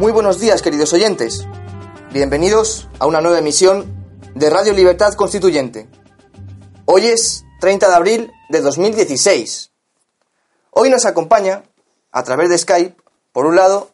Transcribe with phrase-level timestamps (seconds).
[0.00, 1.46] Muy buenos días, queridos oyentes.
[2.10, 3.84] Bienvenidos a una nueva emisión
[4.34, 5.90] de Radio Libertad Constituyente.
[6.86, 9.72] Hoy es 30 de abril de 2016.
[10.70, 11.64] Hoy nos acompaña,
[12.12, 12.96] a través de Skype,
[13.32, 13.90] por un lado,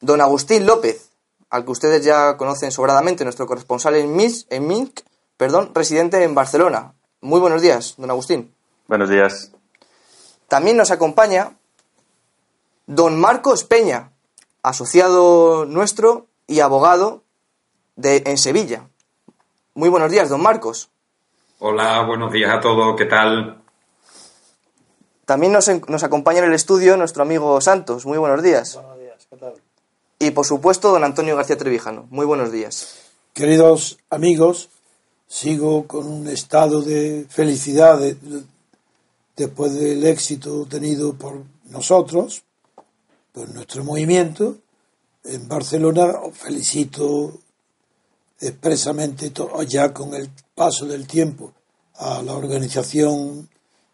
[0.00, 1.10] don Agustín López,
[1.50, 5.00] al que ustedes ya conocen sobradamente, nuestro corresponsal en, Minsk, en Minsk,
[5.36, 6.94] perdón, residente en Barcelona.
[7.20, 8.54] Muy buenos días, don Agustín.
[8.86, 9.50] Buenos días.
[10.46, 11.58] También nos acompaña
[12.86, 14.12] don Marcos Peña,
[14.68, 17.22] asociado nuestro y abogado
[17.96, 18.88] de, en Sevilla.
[19.74, 20.90] Muy buenos días, don Marcos.
[21.58, 23.62] Hola, buenos días a todos, ¿qué tal?
[25.24, 28.06] También nos, nos, acompaña en el estudio nuestro amigo Santos.
[28.06, 28.74] Muy buenos días.
[28.74, 29.54] Buenos días, ¿qué tal?
[30.18, 32.06] Y por supuesto, don Antonio García Trevijano.
[32.10, 33.10] Muy buenos días.
[33.34, 34.68] Queridos amigos,
[35.26, 38.42] sigo con un estado de felicidad de, de,
[39.36, 42.42] después del éxito tenido por nosotros,
[43.38, 44.58] por nuestro movimiento.
[45.22, 47.38] En Barcelona felicito
[48.40, 49.32] expresamente
[49.68, 51.52] ya con el paso del tiempo
[51.94, 53.48] a la organización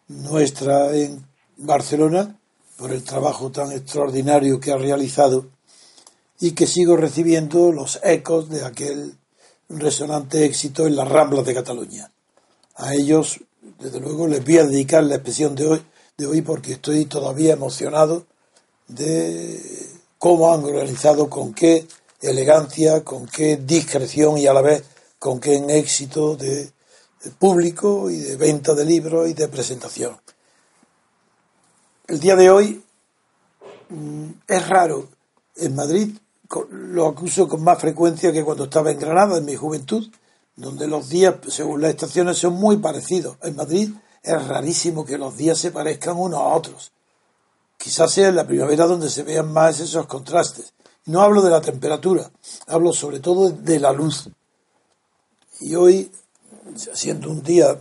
[0.09, 1.27] nuestra en
[1.59, 2.39] Barcelona
[2.79, 5.51] por el trabajo tan extraordinario que ha realizado
[6.41, 9.15] y que sigo recibiendo los ecos de aquel
[9.69, 12.11] resonante éxito en las Ramblas de Cataluña.
[12.77, 13.41] A ellos,
[13.79, 15.83] desde luego, les voy a dedicar la expresión de hoy,
[16.17, 18.27] de hoy porque estoy todavía emocionado
[18.89, 21.87] de cómo han organizado, con qué
[22.21, 24.85] elegancia, con qué discreción y a la vez
[25.19, 26.65] con qué éxito de,
[27.25, 30.17] de público y de venta de libros y de presentación.
[32.07, 32.85] El día de hoy
[33.89, 35.09] mmm, es raro.
[35.57, 36.15] En Madrid
[36.71, 40.07] lo acuso con más frecuencia que cuando estaba en Granada, en mi juventud,
[40.57, 43.39] donde los días, según las estaciones, son muy parecidos.
[43.43, 43.91] En Madrid
[44.23, 46.93] es rarísimo que los días se parezcan unos a otros.
[47.85, 50.73] Quizás sea en la primavera donde se vean más esos contrastes.
[51.05, 52.31] No hablo de la temperatura,
[52.67, 54.31] hablo sobre todo de la luz.
[55.61, 56.11] Y hoy,
[56.95, 57.79] siendo un día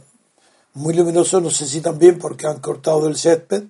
[0.73, 3.63] muy luminoso, no sé si también porque han cortado el césped,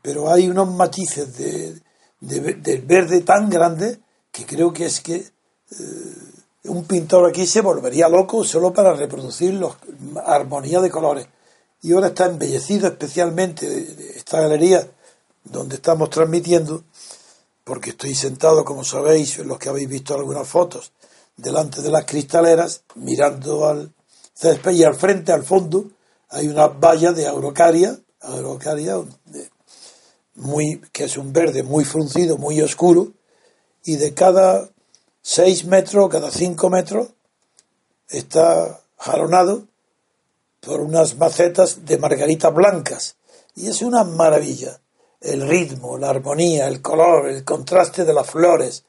[0.00, 1.78] pero hay unos matices de,
[2.20, 3.98] de, de verde tan grandes
[4.32, 6.16] que creo que es que eh,
[6.64, 9.68] un pintor aquí se volvería loco solo para reproducir la
[10.24, 11.26] armonía de colores.
[11.82, 14.88] Y ahora está embellecido especialmente esta galería
[15.44, 16.84] donde estamos transmitiendo,
[17.64, 20.92] porque estoy sentado, como sabéis, los que habéis visto algunas fotos,
[21.36, 23.92] delante de las cristaleras, mirando al
[24.34, 25.90] césped y al frente, al fondo,
[26.28, 28.96] hay una valla de aurocaria, aurocaria
[30.34, 33.12] muy, que es un verde muy fruncido, muy oscuro,
[33.84, 34.68] y de cada
[35.22, 37.08] seis metros, cada cinco metros,
[38.08, 39.66] está jalonado
[40.60, 43.16] por unas macetas de margaritas blancas.
[43.54, 44.80] Y es una maravilla
[45.20, 48.84] el ritmo, la armonía, el color, el contraste de las flores,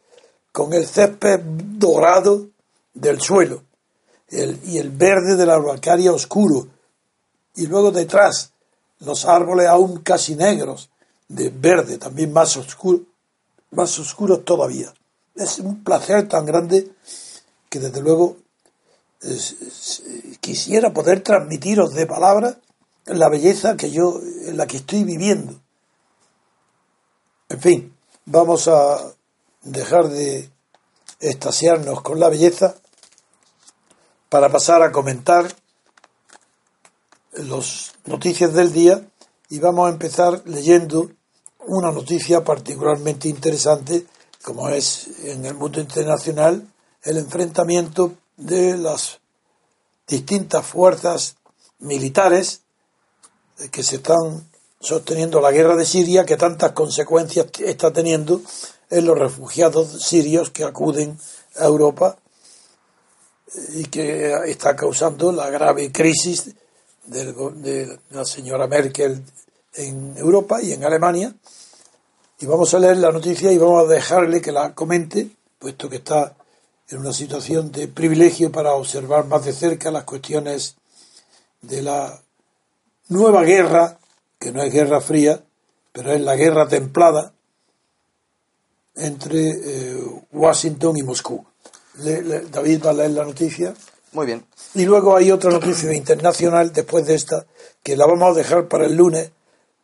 [0.51, 2.47] con el césped dorado
[2.93, 3.63] del suelo
[4.29, 6.67] el, y el verde de la araucaria oscuro,
[7.55, 8.53] y luego detrás
[8.99, 10.89] los árboles aún casi negros,
[11.27, 13.01] de verde, también más oscuro,
[13.71, 14.93] más oscuros todavía.
[15.35, 16.91] Es un placer tan grande
[17.69, 18.37] que desde luego
[20.39, 22.57] quisiera poder transmitiros de palabras
[23.05, 25.60] la belleza que yo, en la que estoy viviendo
[27.51, 29.13] en fin, vamos a
[29.61, 30.49] dejar de
[31.19, 32.75] extasiarnos con la belleza
[34.29, 35.53] para pasar a comentar
[37.33, 39.05] las noticias del día
[39.49, 41.11] y vamos a empezar leyendo
[41.67, 44.07] una noticia particularmente interesante
[44.41, 46.65] como es en el mundo internacional
[47.03, 49.19] el enfrentamiento de las
[50.07, 51.35] distintas fuerzas
[51.79, 52.61] militares
[53.71, 54.49] que se están
[54.81, 58.41] sosteniendo la guerra de Siria, que tantas consecuencias está teniendo
[58.89, 61.17] en los refugiados sirios que acuden
[61.57, 62.17] a Europa
[63.73, 66.51] y que está causando la grave crisis
[67.05, 69.23] de la señora Merkel
[69.73, 71.33] en Europa y en Alemania.
[72.39, 75.29] Y vamos a leer la noticia y vamos a dejarle que la comente,
[75.59, 76.35] puesto que está
[76.89, 80.75] en una situación de privilegio para observar más de cerca las cuestiones
[81.61, 82.19] de la
[83.09, 83.99] nueva guerra,
[84.41, 85.43] que no es guerra fría,
[85.93, 87.31] pero es la guerra templada
[88.95, 91.45] entre eh, Washington y Moscú.
[91.93, 93.73] David va a leer la noticia.
[94.13, 94.43] Muy bien.
[94.73, 97.45] Y luego hay otra noticia internacional después de esta,
[97.83, 99.31] que la vamos a dejar para el lunes,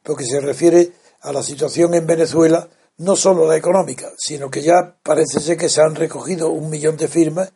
[0.01, 2.67] porque se refiere a la situación en Venezuela,
[2.97, 6.97] no solo la económica, sino que ya parece ser que se han recogido un millón
[6.97, 7.51] de firmas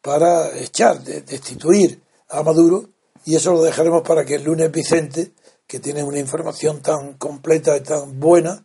[0.00, 2.88] para echar, destituir a Maduro,
[3.26, 5.32] y eso lo dejaremos para que el lunes Vicente,
[5.68, 8.64] que tiene una información tan completa y tan buena,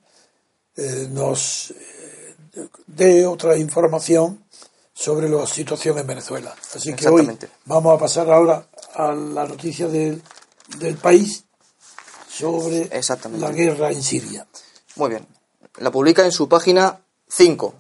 [0.77, 2.35] eh, nos eh,
[2.88, 4.45] dé otra información
[4.94, 6.55] sobre la situación en Venezuela.
[6.73, 7.27] Así que hoy
[7.65, 8.65] vamos a pasar ahora
[8.95, 10.21] a la noticia del,
[10.79, 11.44] del país
[12.29, 12.89] sobre
[13.38, 14.47] la guerra en Siria.
[14.95, 15.27] Muy bien.
[15.79, 17.73] La publica en su página 5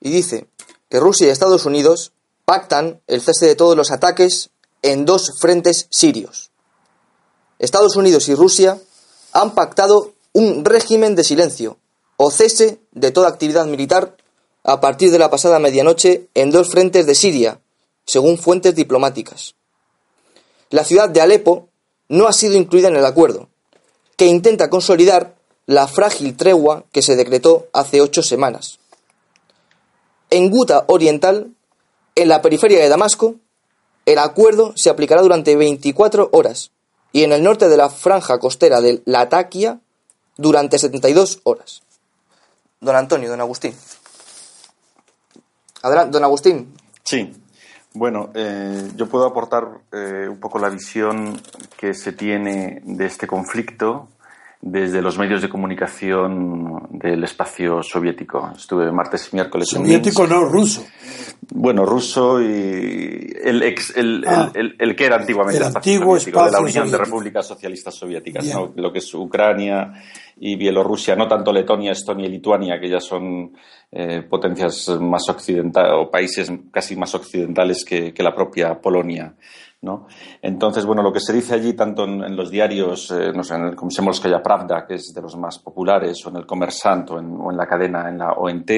[0.00, 0.48] y dice
[0.88, 2.12] que Rusia y Estados Unidos
[2.46, 4.50] pactan el cese de todos los ataques
[4.80, 6.52] en dos frentes sirios.
[7.58, 8.78] Estados Unidos y Rusia
[9.32, 11.78] han pactado un régimen de silencio
[12.16, 14.16] o cese de toda actividad militar
[14.64, 17.60] a partir de la pasada medianoche en dos frentes de Siria,
[18.04, 19.54] según fuentes diplomáticas.
[20.70, 21.68] La ciudad de Alepo
[22.08, 23.48] no ha sido incluida en el acuerdo,
[24.16, 25.36] que intenta consolidar
[25.66, 28.78] la frágil tregua que se decretó hace ocho semanas.
[30.30, 31.52] En Guta Oriental,
[32.14, 33.36] en la periferia de Damasco,
[34.04, 36.70] el acuerdo se aplicará durante 24 horas
[37.16, 39.80] y en el norte de la franja costera de Latakia
[40.36, 41.82] durante 72 horas.
[42.78, 43.72] Don Antonio, don Agustín.
[45.80, 46.74] Adelante, don Agustín.
[47.04, 47.32] Sí.
[47.94, 51.40] Bueno, eh, yo puedo aportar eh, un poco la visión
[51.78, 54.08] que se tiene de este conflicto
[54.60, 58.50] desde los medios de comunicación del espacio soviético.
[58.56, 60.84] Estuve martes y miércoles Soviético, no, ruso.
[61.54, 64.50] Bueno, ruso y el, ex, el, ah.
[64.54, 68.72] el, que era antiguamente el antiguo espacio de la Unión de Repúblicas Socialistas Soviéticas, ¿no?
[68.74, 69.92] lo que es Ucrania
[70.38, 73.52] y Bielorrusia, no tanto Letonia, Estonia y Lituania, que ya son
[73.92, 79.34] eh, potencias más occidentales o países casi más occidentales que, que la propia Polonia.
[80.42, 83.64] Entonces, bueno, lo que se dice allí, tanto en, los diarios, eh, no sé, en
[83.64, 83.76] el
[84.42, 88.08] Pravda, que es de los más populares, o en el Comersant, o en, la cadena,
[88.08, 88.70] en la ONT,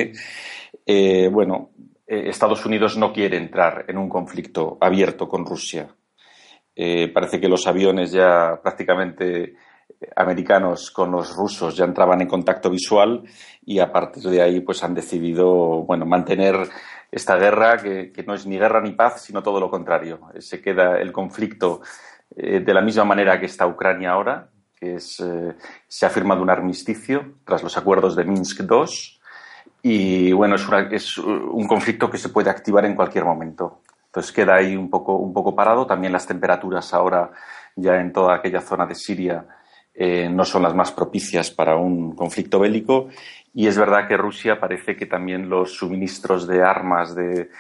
[0.87, 1.71] eh, bueno,
[2.07, 5.89] eh, Estados Unidos no quiere entrar en un conflicto abierto con Rusia.
[6.75, 9.57] Eh, parece que los aviones ya prácticamente
[10.17, 13.25] americanos con los rusos ya entraban en contacto visual
[13.65, 16.57] y a partir de ahí pues han decidido bueno mantener
[17.11, 20.99] esta guerra que, no es ni guerra ni paz sino todo lo contrario se queda
[21.01, 21.81] el conflicto
[22.37, 24.49] eh, de la misma manera que está Ucrania ahora
[24.79, 25.23] que es
[25.89, 29.19] se ha firmado un armisticio tras los acuerdos de Minsk II
[29.83, 33.83] y bueno, es, es, un conflicto que se puede activar en cualquier momento.
[34.07, 35.87] Entonces queda ahí un poco, un poco parado.
[35.87, 37.31] También las temperaturas ahora
[37.77, 39.47] ya en toda aquella zona de Siria
[40.01, 43.09] eh, no son las más propicias para un conflicto bélico.
[43.53, 47.51] Y es verdad que Rusia parece que también los suministros de armas, de,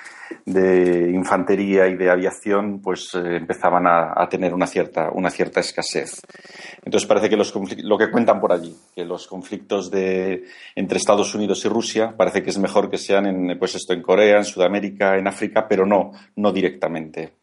[1.12, 6.21] infantería y de aviación pues eh, empezaban a, tener una cierta, una cierta escasez.
[6.85, 7.52] Entonces parece que los
[7.83, 10.45] lo que cuentan por allí, que los conflictos de,
[10.76, 14.02] entre Estados Unidos y Rusia parece que es mejor que sean en, pues esto, en
[14.02, 17.38] Corea, en Sudamérica, en África, pero no, no directamente.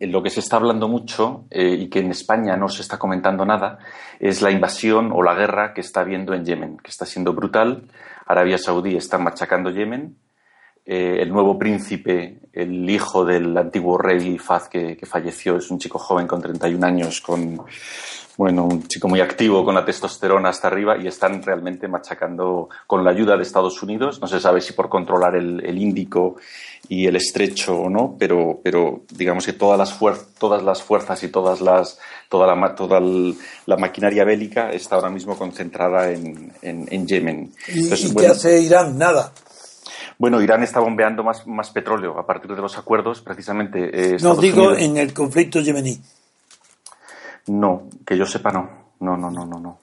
[0.00, 3.44] Lo que se está hablando mucho eh, y que en España no se está comentando
[3.44, 3.78] nada
[4.18, 7.90] es la invasión o la guerra que está habiendo en Yemen, que está siendo brutal.
[8.26, 10.16] Arabia Saudí está machacando Yemen
[10.86, 15.98] eh, el nuevo príncipe, el hijo del antiguo rey Faz que, falleció, es un chico
[15.98, 17.58] joven con 31 años, con
[18.36, 23.04] bueno, un chico muy activo con la testosterona hasta arriba y están realmente machacando con
[23.04, 24.20] la ayuda de Estados Unidos.
[24.20, 26.36] No se sabe si por controlar el, Índico
[26.88, 29.98] y el estrecho o no, pero, pero digamos que todas las,
[30.38, 31.98] todas las fuerzas y todas las,
[32.28, 37.52] toda, la, toda la maquinaria bélica está ahora mismo concentrada en, en, Yemen.
[37.68, 38.98] ¿Y, qué hace Irán?
[38.98, 39.32] Nada.
[40.18, 44.14] Bueno, Irán está bombeando más, más petróleo a partir de los acuerdos, precisamente.
[44.14, 46.00] Eh, no, digo en el conflicto yemení.
[47.46, 48.84] No, que yo sepa no.
[49.00, 49.78] No, no, no, no, no.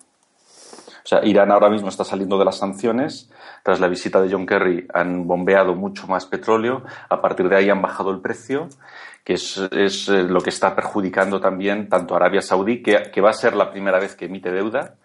[1.04, 3.30] O sea, Irán ahora mismo está saliendo de las sanciones.
[3.64, 6.84] Tras la visita de John Kerry han bombeado mucho más petróleo.
[7.10, 8.70] A partir de ahí han bajado el precio,
[9.24, 13.34] que es, eh, lo que está perjudicando también tanto a Arabia Saudí, que, va a
[13.34, 14.96] ser la primera vez que emite deuda,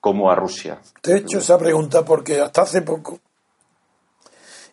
[0.00, 0.80] como a Rusia.
[1.00, 3.18] Te he hecho esa pregunta porque hasta hace poco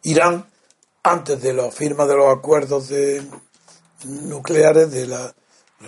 [0.04, 0.46] Irán,
[1.04, 2.92] antes de la firma de los acuerdos
[4.06, 5.34] nucleares, de la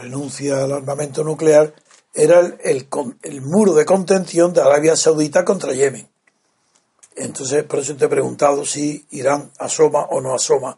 [0.01, 1.73] renuncia al armamento nuclear,
[2.13, 2.87] era el,
[3.23, 6.07] el, muro de contención de Arabia Saudita contra Yemen.
[7.17, 10.77] Entonces, por eso te he preguntado si Irán asoma o no asoma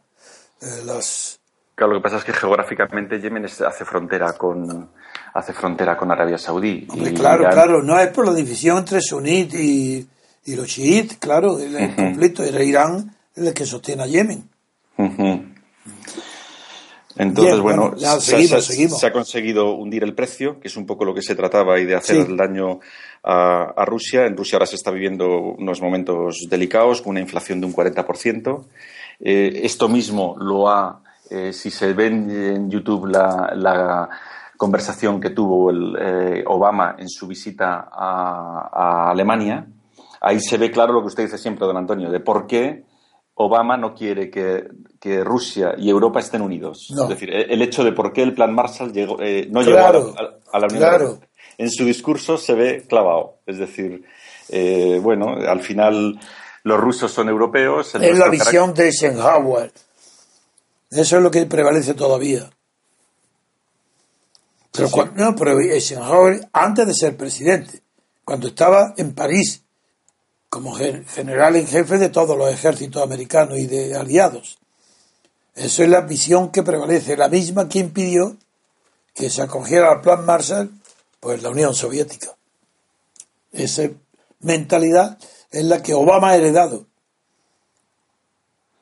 [0.62, 1.40] eh, las.
[1.76, 4.90] Claro, lo que pasa es que geográficamente Yemen hace frontera con
[5.34, 6.88] hace frontera con Arabia Saudí.
[7.16, 10.08] claro, claro, no es por la división entre sunit y,
[10.46, 14.50] y los chiíes, claro, el, conflicto era Irán el que sostiene a Yemen.
[17.18, 21.36] Entonces, bueno, se, ha conseguido hundir el precio, que es un poco lo que se
[21.36, 22.80] trataba, y de hacer el daño
[23.24, 24.26] a, Rusia.
[24.26, 28.66] En Rusia ahora se está viviendo unos momentos delicados, con una inflación de un 40%.
[29.20, 34.10] Eh, esto mismo lo ha, eh, si se ve en YouTube la,
[34.58, 39.68] conversación que tuvo el, eh, Obama en su visita a, a Alemania,
[40.20, 42.84] ahí se ve claro lo que usted dice siempre, don Antonio, de por qué
[43.40, 44.68] Obama no quiere que,
[45.24, 46.88] Rusia y Europa estén unidos.
[46.92, 50.60] Es decir, el hecho de por qué el plan Marshall llegó, eh, no llegó a
[50.60, 51.28] la, Unión Europea.
[51.58, 53.40] En su discurso se ve clavado.
[53.46, 54.04] Es decir,
[54.50, 56.20] eh, bueno, al final
[56.64, 57.96] los rusos son europeos.
[57.96, 59.72] Es la visión de Eisenhower.
[60.90, 62.50] Eso es lo que prevalece todavía.
[64.72, 67.82] Pero, no, pero Eisenhower, antes de ser presidente,
[68.24, 69.64] cuando estaba en París
[70.50, 74.60] como general en jefe de todos los ejércitos americanos y de aliados.
[75.58, 78.38] Eso es la visión que prevalece, la misma que impidió
[79.16, 80.70] que se acogiera al plan Marshall,
[81.20, 82.28] pues la Unión Soviética.
[83.52, 83.90] Esa
[84.42, 85.18] mentalidad
[85.52, 86.86] es la que Obama ha heredado.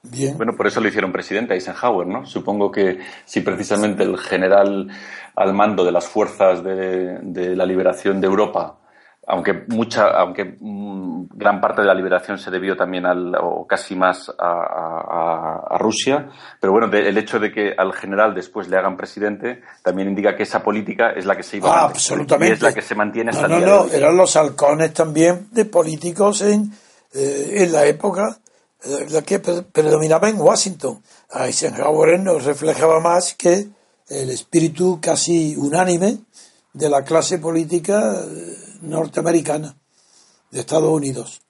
[0.04, 0.36] Bien.
[0.36, 2.26] Bueno, por eso lo hicieron presidente Eisenhower, ¿no?
[2.26, 4.90] Supongo que si precisamente el general
[5.34, 8.78] al mando de las fuerzas de la liberación de Europa
[9.28, 13.96] aunque mucha, aunque mm, gran parte de la liberación se debió también al, o casi
[13.96, 16.30] más a, Rusia,
[16.60, 20.44] pero bueno, el hecho de que al general después le hagan presidente también indica que
[20.44, 22.54] esa política es la que se iba ah, absolutamente.
[22.54, 25.66] Y es la que se mantiene hasta no, no, no, eran los halcones también de
[25.66, 26.72] políticos en,
[27.14, 28.38] eh, en la época
[28.84, 31.02] eh, la que predominaba en Washington.
[31.34, 33.68] Eisenhower nos reflejaba más que
[34.08, 36.20] el espíritu casi unánime
[36.74, 39.76] de la clase política eh, norteamericana
[40.52, 41.42] de Estados Unidos.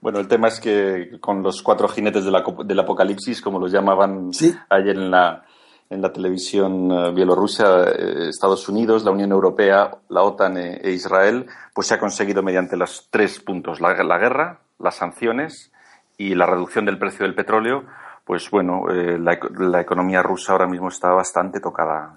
[0.00, 4.30] Bueno, el tema es que con los cuatro jinetes del apocalipsis, como los llamaban
[4.68, 5.44] ayer en la,
[5.90, 10.92] en la televisión eh, bielorrusia, eh, Estados Unidos, la Unión Europea, la OTAN e, e,
[10.92, 15.72] Israel, pues se ha conseguido mediante los tres puntos, la, guerra, las sanciones
[16.18, 17.84] y la reducción del precio del petróleo,
[18.24, 22.12] pues bueno, eh, la, economía rusa ahora mismo está bastante tocada.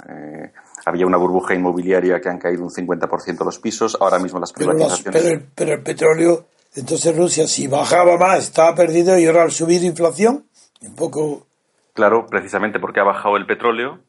[0.86, 5.43] Había una burbuja inmobiliaria que han caído un 50% los pisos, ahora mismo las privatizaciones.
[5.55, 6.45] Pero, el petróleo,
[6.75, 10.45] entonces Rusia, si bajaba más, estaba perdido y ahora al subir inflación,
[10.81, 11.48] un poco.
[11.93, 14.00] Claro, precisamente porque ha bajado el petróleo,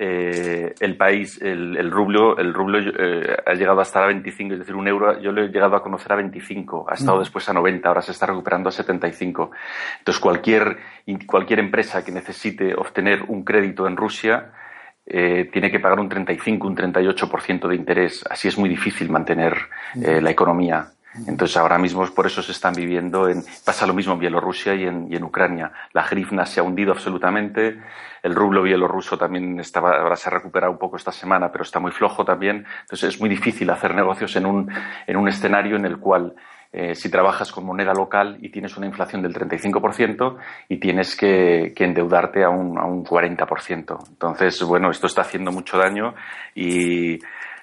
[0.00, 4.60] eh, el país, el, rublo, el rublo eh, ha llegado a estar a 25, es
[4.60, 7.20] decir, un euro, yo lo he llegado a conocer a 25, ha estado mm.
[7.20, 9.50] después a 90, ahora se está recuperando a 75.
[9.98, 10.76] Entonces, cualquier,
[11.26, 14.52] cualquier empresa que necesite obtener un crédito en Rusia,
[15.10, 18.22] eh, tiene que pagar un 35, un 38% de interés.
[18.28, 19.56] Así es muy difícil mantener
[20.02, 20.92] eh, la economía.
[21.26, 24.84] Entonces ahora mismo por eso se están viviendo en pasa lo mismo en Bielorrusia y
[24.84, 25.72] en, y en Ucrania.
[25.94, 27.78] La grifna se ha hundido absolutamente.
[28.22, 31.80] El rublo bielorruso también estaba, ahora se ha recuperado un poco esta semana, pero está
[31.80, 32.66] muy flojo también.
[32.82, 34.70] Entonces es muy difícil hacer negocios en un,
[35.06, 36.34] en un escenario en el cual
[36.70, 40.36] eh, si trabajas con moneda local y tienes una inflación del 35%
[40.68, 43.96] y tienes que, endeudarte a un, a un 40%.
[44.10, 46.14] Entonces, bueno, esto está haciendo mucho daño
[46.54, 47.18] y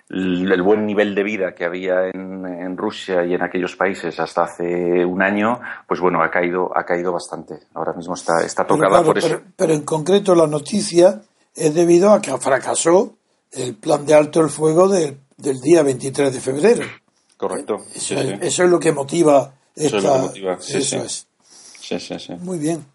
[0.10, 4.44] el buen nivel de vida que había en, en, Rusia y en aquellos países hasta
[4.44, 7.56] hace un año, pues bueno, ha caído, ha caído bastante.
[7.74, 9.42] Ahora mismo está, está tocada por eso.
[9.56, 11.22] Pero, en concreto la noticia
[11.56, 13.16] es debido a que fracasó
[13.52, 15.18] el plan de alto el fuego del
[15.62, 16.84] día 23 de febrero.
[17.38, 17.78] Correcto.
[17.94, 19.98] Eso, es, lo que motiva esta.
[19.98, 20.58] Eso es lo que motiva.
[20.62, 22.30] Sí, eso es.
[22.40, 22.86] Muy bien.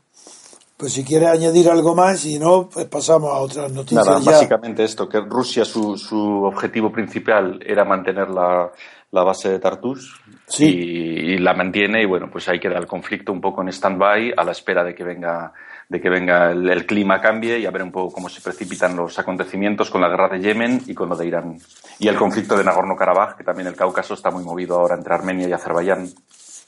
[0.77, 4.07] Pues si quiere añadir algo más, si no, pues pasamos a otras noticias.
[4.07, 8.73] Nada, básicamente esto, que Rusia su, su objetivo principal era mantener la,
[9.11, 10.19] la base de Tartus
[10.59, 14.33] y, y, la mantiene y bueno, pues ahí queda el conflicto un poco en stand-by
[14.35, 15.53] a la espera de que venga
[15.91, 18.95] de que venga el, el, clima cambie y a ver un poco cómo se precipitan
[18.97, 21.59] los acontecimientos con la guerra de Yemen y con lo de Irán.
[21.99, 25.49] Y el conflicto de Nagorno-Karabaj, que también el Cáucaso está muy movido ahora entre Armenia
[25.49, 26.09] y Azerbaiyán.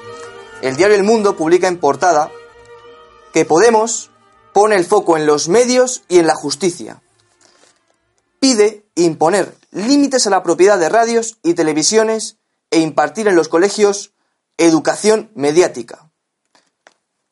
[0.62, 2.32] El diario El Mundo publica en portada
[3.34, 4.12] que Podemos
[4.54, 7.02] pone el foco en los medios y en la justicia.
[8.40, 12.38] Pide imponer límites a la propiedad de radios y televisiones
[12.70, 14.14] e impartir en los colegios
[14.58, 16.12] educación mediática.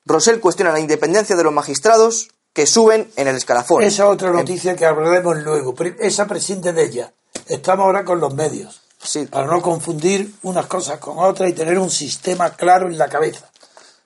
[0.06, 3.84] Rosell cuestiona la independencia de los magistrados que suben en el escalafón.
[3.84, 5.76] Esa otra noticia que hablaremos luego.
[6.00, 7.14] Esa prescinde de ella.
[7.48, 8.89] Estamos ahora con los medios.
[9.30, 13.50] Para no confundir unas cosas con otras y tener un sistema claro en la cabeza.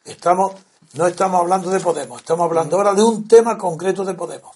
[0.06, 0.54] Estamos,
[0.94, 4.56] no estamos hablando de Podemos, estamos hablando ahora de un tema concreto de Podemos,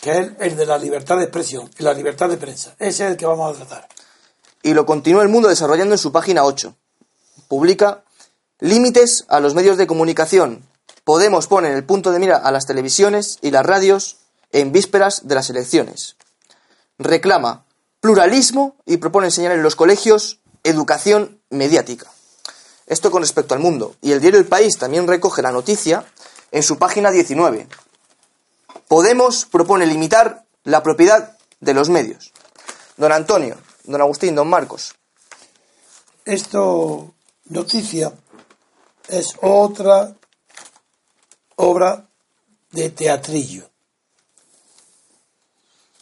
[0.00, 2.74] que es el de la libertad de expresión y la libertad de prensa.
[2.78, 3.88] Ese es el que vamos a tratar.
[4.62, 6.74] Y lo continúa el mundo desarrollando en su página 8.
[7.48, 8.04] Publica
[8.60, 10.66] límites a los medios de comunicación.
[11.04, 14.16] Podemos poner el punto de mira a las televisiones y las radios
[14.52, 16.16] en vísperas de las elecciones
[17.02, 17.64] reclama
[18.02, 22.10] pluralismo y propone enseñar en los colegios educación mediática.
[22.86, 23.94] Esto con respecto al mundo.
[24.02, 26.04] Y el diario El País también recoge la noticia
[26.50, 27.68] en su página 19.
[28.88, 32.32] Podemos propone limitar la propiedad de los medios.
[32.96, 34.94] Don Antonio, don Agustín, don Marcos.
[36.24, 37.14] Esto,
[37.46, 38.12] noticia,
[39.08, 40.16] es otra
[41.54, 42.08] obra
[42.72, 43.71] de teatrillo.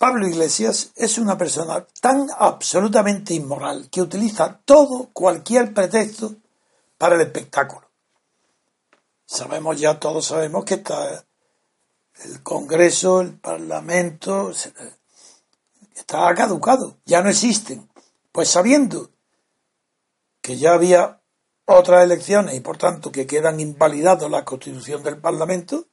[0.00, 6.36] Pablo Iglesias es una persona tan absolutamente inmoral que utiliza todo, cualquier pretexto
[6.96, 7.86] para el espectáculo.
[9.26, 11.26] Sabemos ya, todos sabemos que está
[12.24, 14.52] el Congreso, el Parlamento,
[15.94, 17.86] está caducado, ya no existen.
[18.32, 19.10] Pues sabiendo
[20.40, 21.20] que ya había
[21.66, 25.89] otras elecciones y por tanto que quedan invalidados la constitución del Parlamento,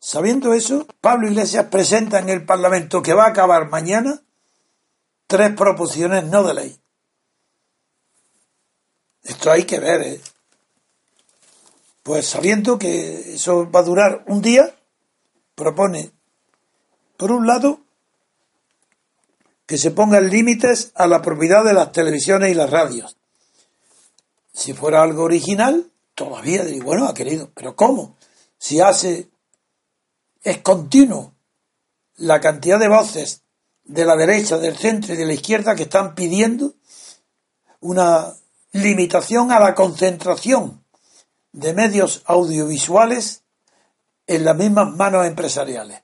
[0.00, 4.22] Sabiendo eso, Pablo Iglesias presenta en el Parlamento que va a acabar mañana
[5.26, 6.80] tres proposiciones no de ley.
[9.22, 10.20] Esto hay que ver, ¿eh?
[12.02, 14.74] Pues sabiendo que eso va a durar un día,
[15.54, 16.12] propone,
[17.18, 17.80] por un lado,
[19.66, 23.18] que se pongan límites a la propiedad de las televisiones y las radios.
[24.54, 28.16] Si fuera algo original, todavía diría, bueno, ha querido, pero ¿cómo?
[28.56, 29.27] Si hace
[30.42, 31.34] es continuo
[32.16, 33.42] la cantidad de voces
[33.84, 36.74] de la derecha, del centro y de la izquierda que están pidiendo
[37.80, 38.34] una
[38.72, 40.84] limitación a la concentración
[41.52, 43.42] de medios audiovisuales
[44.26, 46.02] en las mismas manos empresariales.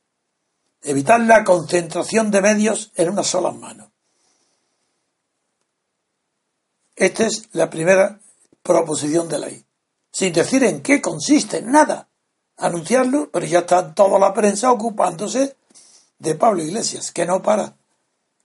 [0.82, 3.92] Evitar la concentración de medios en una sola mano.
[6.96, 8.20] Esta es la primera
[8.62, 9.66] proposición de ley.
[10.10, 12.08] Sin decir en qué consiste, nada
[12.56, 15.56] anunciarlo, pero ya está toda la prensa ocupándose
[16.18, 17.76] de Pablo Iglesias, que no para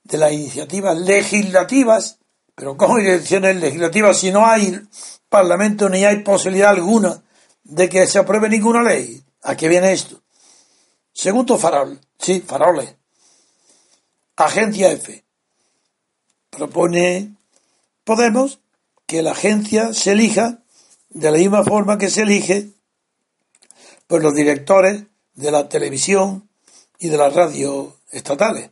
[0.03, 2.17] de las iniciativas legislativas
[2.55, 4.81] Pero ¿cómo hay elecciones legislativas si no hay
[5.29, 7.23] parlamento ni hay posibilidad alguna
[7.63, 9.23] de que se apruebe ninguna ley?
[9.43, 10.21] ¿A qué viene esto?
[11.13, 12.95] Segundo farol, sí, faroles.
[14.35, 15.23] Agencia F.
[16.49, 17.35] Propone
[18.03, 18.59] Podemos
[19.05, 20.63] que la agencia se elija
[21.09, 22.71] de la misma forma que se elige
[24.09, 25.03] por los directores
[25.35, 26.49] de la televisión
[26.97, 28.71] y de las radios estatales.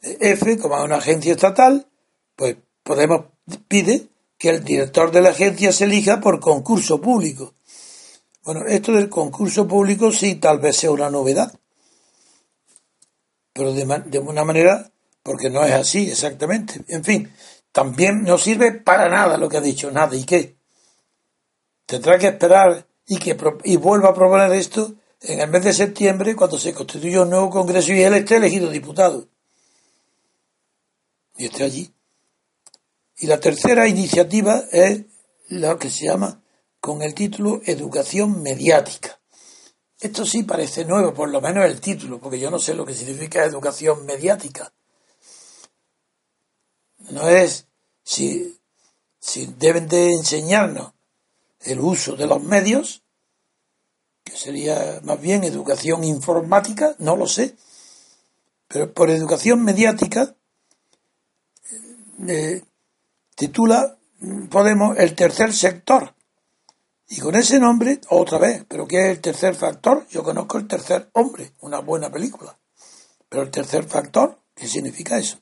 [0.00, 1.86] F, como es una agencia estatal,
[2.34, 3.24] pues Podemos
[3.66, 7.54] pide que el director de la agencia se elija por concurso público.
[8.44, 11.58] Bueno, esto del concurso público sí tal vez sea una novedad,
[13.54, 14.90] pero de, de una manera,
[15.22, 16.84] porque no es así exactamente.
[16.88, 17.32] En fin,
[17.72, 20.14] también no sirve para nada lo que ha dicho, nada.
[20.14, 20.56] ¿Y qué?
[21.86, 26.36] Tendrá que esperar y que y vuelva a proponer esto en el mes de septiembre,
[26.36, 29.26] cuando se constituya un nuevo Congreso y él esté elegido diputado.
[31.36, 31.92] Y esté allí.
[33.16, 35.02] Y la tercera iniciativa es
[35.48, 36.42] lo que se llama
[36.80, 39.18] con el título Educación Mediática.
[40.00, 42.92] Esto sí parece nuevo, por lo menos el título, porque yo no sé lo que
[42.92, 44.72] significa educación mediática.
[47.10, 47.66] No es
[48.02, 48.58] si
[49.58, 50.93] deben de enseñarnos
[51.64, 53.02] el uso de los medios,
[54.22, 57.56] que sería más bien educación informática, no lo sé,
[58.68, 60.34] pero por educación mediática
[62.26, 62.62] eh,
[63.34, 63.98] titula
[64.48, 66.14] Podemos el tercer sector.
[67.08, 70.06] Y con ese nombre, otra vez, ¿pero qué es el tercer factor?
[70.08, 72.56] Yo conozco el tercer hombre, una buena película.
[73.28, 75.38] Pero el tercer factor, ¿qué significa eso?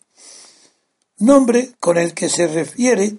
[1.18, 3.14] Nombre con el que se refiere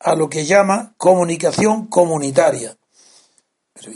[0.00, 2.76] a lo que llama comunicación comunitaria.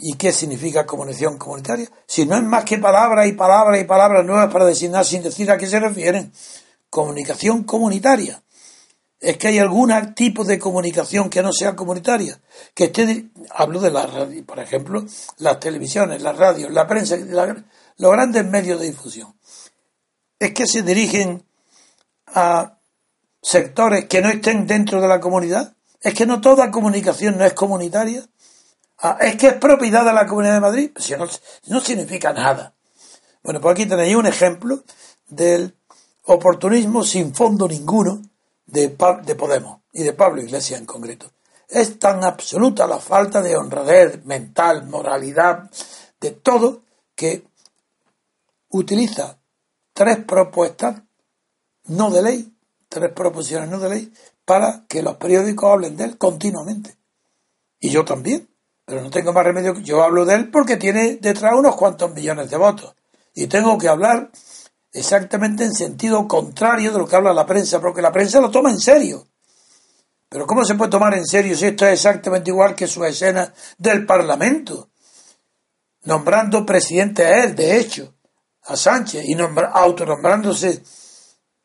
[0.01, 1.89] ¿Y qué significa comunicación comunitaria?
[2.07, 5.51] Si no es más que palabras y palabras y palabras nuevas para designar sin decir
[5.51, 6.33] a qué se refieren.
[6.89, 8.41] Comunicación comunitaria
[9.25, 12.41] es que hay algún tipo de comunicación que no sea comunitaria,
[12.75, 15.05] que esté, hablo de la radio, por ejemplo,
[15.39, 19.35] las televisiones, las radios, la prensa, los grandes medios de difusión,
[20.39, 21.43] es que se dirigen
[22.27, 22.79] a
[23.41, 25.74] sectores que no estén dentro de la comunidad,
[26.05, 28.23] es que no toda comunicación no es comunitaria,
[28.99, 31.27] ah, es que es propiedad de la Comunidad de Madrid, si no,
[31.69, 32.75] no significa nada.
[33.43, 34.85] Bueno, pues aquí tenéis un ejemplo
[35.27, 35.75] del
[36.25, 38.21] oportunismo sin fondo ninguno,
[38.67, 41.31] de, de Podemos y de Pablo Iglesias en concreto.
[41.69, 45.71] Es tan absoluta la falta de honradez mental, moralidad,
[46.21, 46.83] de todo,
[47.15, 47.47] que
[48.69, 49.39] utiliza
[49.95, 51.01] tres propuestas
[51.85, 52.57] no de ley,
[52.89, 54.13] tres proposiciones no de ley,
[54.45, 56.97] para que los periódicos hablen de él continuamente.
[57.81, 58.49] Y yo también,
[58.85, 62.13] pero no tengo más remedio que yo hablo de él porque tiene detrás unos cuantos
[62.15, 62.95] millones de votos.
[63.35, 64.31] Y tengo que hablar
[64.93, 68.71] exactamente en sentido contrario de lo que habla la prensa, porque la prensa lo toma
[68.71, 69.27] en serio.
[70.29, 73.53] Pero ¿cómo se puede tomar en serio si esto es exactamente igual que su escena
[73.79, 74.91] del Parlamento?
[76.05, 78.15] Nombrando presidente a él, de hecho,
[78.63, 79.37] a Sánchez, y
[79.73, 80.83] autonombrándose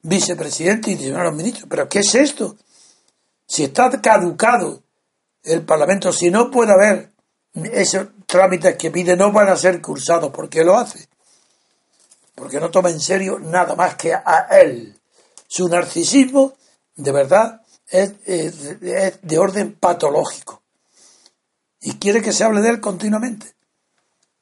[0.02, 1.68] vicepresidente y diciendo a los ministros.
[1.70, 2.58] ¿Pero qué es esto?
[3.50, 4.82] Si está caducado
[5.44, 7.12] el Parlamento, si no puede haber
[7.74, 10.32] esos trámites que pide, no van a ser cursados.
[10.32, 11.10] ¿Por qué lo hace?
[12.40, 14.98] porque no toma en serio nada más que a él.
[15.48, 16.54] Su narcisismo,
[16.96, 20.64] de verdad, es, de orden patológico.
[21.82, 23.54] Y quiere que se hable de él continuamente.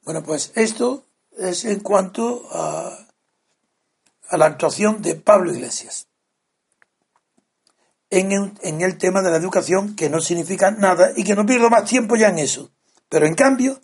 [0.02, 1.04] Bueno, pues esto
[1.36, 3.06] es en cuanto a,
[4.28, 6.07] a la actuación de Pablo Iglesias.
[8.10, 11.84] En, el tema de la educación, que no significa nada y que no pierdo más
[11.84, 12.70] tiempo ya en eso.
[13.08, 13.80] Pero en cambio,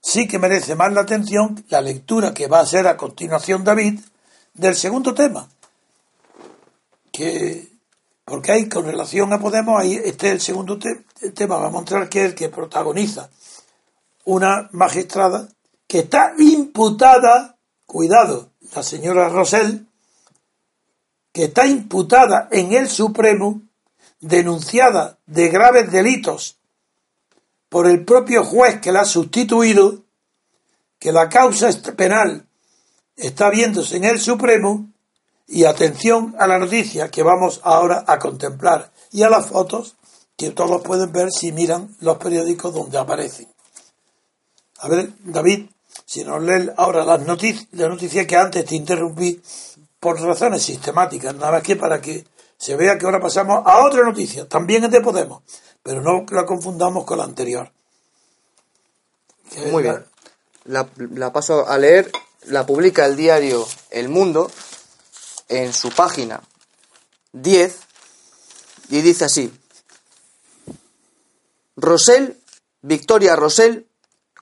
[0.00, 4.00] sí que merece más la atención la lectura que va a hacer a continuación David
[4.54, 5.48] del segundo tema.
[7.12, 7.68] Que,
[8.24, 10.78] porque hay con relación a Podemos, ahí este es el segundo
[11.34, 13.28] tema, va a mostrar que es el que protagoniza
[14.28, 15.48] una magistrada
[15.86, 19.87] que está imputada, cuidado, la señora Rosell,
[21.38, 23.62] que está imputada en el Supremo,
[24.18, 26.56] denunciada de graves delitos
[27.68, 30.02] por el propio juez que la ha sustituido,
[30.98, 32.48] que la causa penal
[33.14, 34.88] está viéndose en el Supremo
[35.46, 39.94] y atención a la noticia que vamos ahora a contemplar y a las fotos
[40.36, 43.46] que todos pueden ver si miran los periódicos donde aparecen.
[44.78, 45.66] A ver, David,
[46.04, 49.40] si nos leen ahora las noticias, la noticia que antes te interrumpí
[50.00, 52.24] por razones sistemáticas, nada más que para que
[52.56, 55.42] se vea que ahora pasamos a otra noticia, también es de Podemos
[55.88, 57.72] pero no la confundamos con la anterior.
[59.70, 60.04] Muy bien.
[60.64, 62.12] La, paso a leer.
[62.44, 64.50] La publica el diario El Mundo
[65.48, 66.42] en su página
[67.32, 67.74] 10
[68.90, 69.50] y dice así.
[71.76, 72.38] Rosell,
[72.82, 73.86] Victoria Rosell,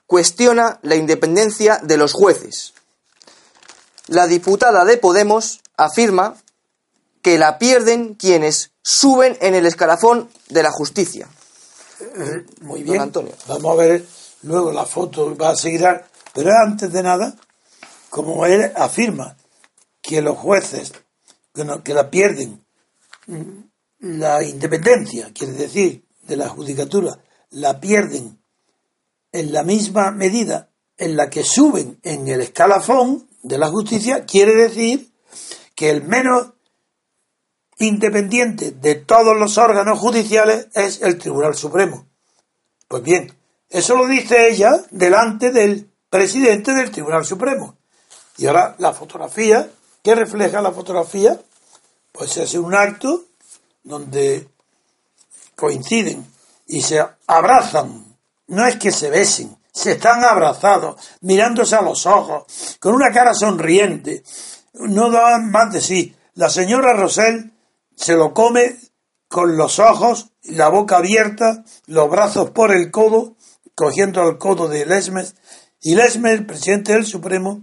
[0.05, 2.73] cuestiona la independencia de los jueces.
[4.07, 6.35] La diputada de Podemos afirma
[7.21, 11.27] que la pierden quienes suben en el escalafón de la justicia.
[11.99, 13.01] Eh, muy bien.
[13.01, 13.33] Antonio.
[13.47, 14.05] Vamos a ver
[14.43, 15.85] luego la foto, va a seguir.
[16.33, 17.35] Pero antes de nada,
[18.09, 19.35] como él afirma
[20.01, 20.93] que los jueces
[21.83, 22.63] que, la pierden
[23.25, 23.59] mm,
[23.99, 28.39] la independencia, quiere decir, de la judicatura, la pierden
[29.31, 34.55] en la misma medida en la que suben en el escalafón de la justicia, quiere
[34.55, 35.11] decir
[35.75, 36.53] que el menos
[37.79, 42.07] independiente de todos los órganos judiciales es el Tribunal Supremo.
[42.87, 43.37] Pues bien,
[43.69, 47.77] eso lo dice ella delante del presidente del Tribunal Supremo.
[48.37, 49.69] Y ahora la fotografía,
[50.03, 51.39] ¿qué refleja la fotografía?
[52.11, 53.25] Pues es un acto
[53.83, 54.47] donde
[55.55, 56.25] coinciden
[56.67, 58.05] y se abrazan.
[58.47, 63.35] No es que se besen, se están abrazados, mirándose a los ojos, con una cara
[63.35, 64.23] sonriente.
[64.73, 66.15] No dan más de sí.
[66.33, 67.53] La señora Rosell
[67.95, 68.75] se lo come
[69.27, 73.35] con los ojos, la boca abierta, los brazos por el codo,
[73.75, 75.35] cogiendo el codo de Lesmes,
[75.79, 77.61] y Lesmes, presidente del Supremo,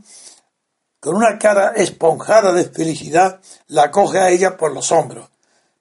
[1.01, 5.29] con una cara esponjada de felicidad, la coge a ella por los hombros.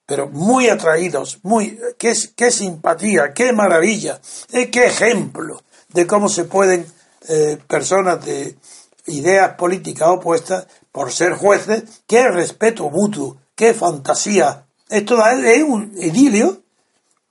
[0.08, 4.20] Pero muy atraídos, muy, qué, qué simpatía, qué maravilla,
[4.52, 5.62] eh, qué ejemplo
[5.94, 6.86] de cómo se pueden
[7.30, 8.58] eh, personas de
[9.06, 14.68] ideas políticas opuestas, por ser jueces, qué respeto mutuo, qué fantasía.
[14.90, 16.64] Esto es un idilio.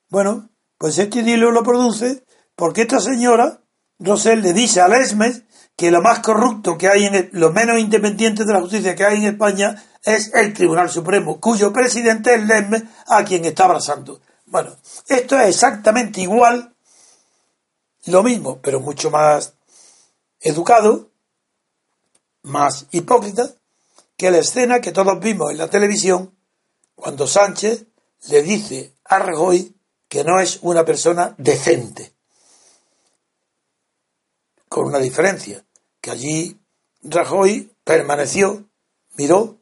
[0.09, 0.48] Bueno,
[0.79, 2.25] pues este idilio lo produce
[2.57, 3.61] porque esta señora,
[3.98, 5.42] Rosel, le dice a Lesmes
[5.77, 9.18] que lo más corrupto que hay en lo menos independiente de la justicia que hay
[9.18, 14.20] en España es el Tribunal Supremo, cuyo presidente es Lesmes, a quien está abrazando.
[14.46, 16.71] Bueno, esto es exactamente igual,
[18.06, 19.54] lo mismo, pero mucho más
[20.40, 21.10] educado,
[22.42, 23.54] más hipócrita,
[24.16, 26.36] que la escena que todos vimos en la televisión
[26.94, 27.86] cuando Sánchez
[28.28, 29.74] le dice a Rajoy
[30.08, 32.12] que no es una persona decente.
[34.68, 35.64] Con una diferencia,
[36.00, 36.60] que allí
[37.02, 38.68] Rajoy permaneció,
[39.16, 39.58] miró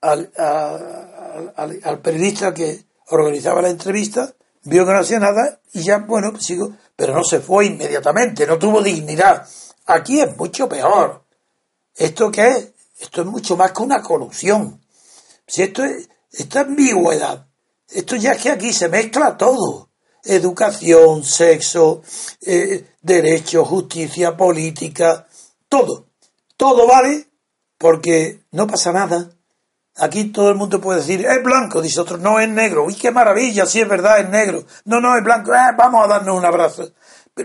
[0.00, 4.34] al, al, periodista que organizaba la entrevista,
[4.66, 8.58] vio que no hacía nada y ya, bueno, sigo, pero no se fue inmediatamente, no
[8.58, 9.46] tuvo dignidad.
[9.86, 11.24] Aquí es mucho peor.
[11.94, 12.72] ¿Esto qué es?
[13.00, 14.80] Esto es mucho más que una corrupción.
[15.46, 17.46] Si esto es esta ambigüedad,
[17.88, 19.90] esto ya es que aquí se mezcla todo.
[20.24, 22.02] Educación, sexo,
[22.40, 25.26] eh, derecho, justicia, política,
[25.68, 26.08] todo.
[26.56, 27.28] Todo vale
[27.78, 29.30] porque no pasa nada.
[29.98, 32.84] Aquí todo el mundo puede decir, es blanco, dice otro, no es negro.
[32.84, 34.64] Uy, qué maravilla, si es verdad, es negro.
[34.84, 36.92] No, no, es blanco, eh, vamos a darnos un abrazo.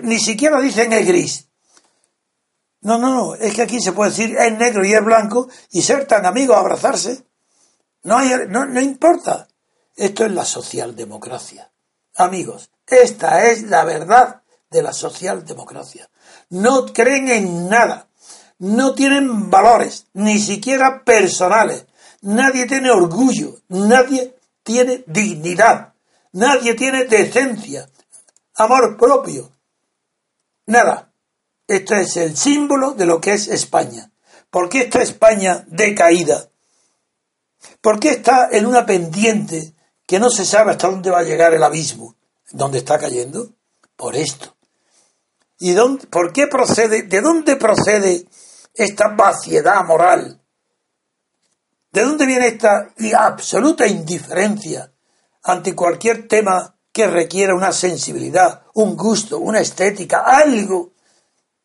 [0.01, 1.47] ni siquiera dicen es gris.
[2.81, 5.81] No, no, no, es que aquí se puede decir es negro y es blanco y
[5.81, 7.23] ser tan amigos, abrazarse.
[8.03, 9.47] No, hay, no, no importa.
[9.95, 11.71] Esto es la socialdemocracia.
[12.15, 16.09] Amigos, esta es la verdad de la socialdemocracia.
[16.49, 18.07] No creen en nada.
[18.57, 21.85] No tienen valores, ni siquiera personales.
[22.21, 23.59] Nadie tiene orgullo.
[23.69, 25.93] Nadie tiene dignidad.
[26.33, 27.89] Nadie tiene decencia.
[28.55, 29.51] Amor propio.
[30.67, 31.11] Nada.
[31.67, 34.11] Esto es el símbolo de lo que es España.
[34.49, 36.51] Porque esta España decaída,
[37.81, 39.73] ¿Por qué está en una pendiente
[40.07, 42.15] que no se sabe hasta dónde va a llegar el abismo?
[42.51, 43.49] ¿Dónde está cayendo?
[43.95, 44.55] Por esto.
[45.59, 47.03] ¿Y dónde, por qué procede?
[47.03, 48.25] ¿De dónde procede
[48.73, 50.40] esta vaciedad moral?
[51.91, 54.93] ¿De dónde viene esta absoluta indiferencia
[55.43, 60.93] ante cualquier tema que requiera una sensibilidad, un gusto, una estética, algo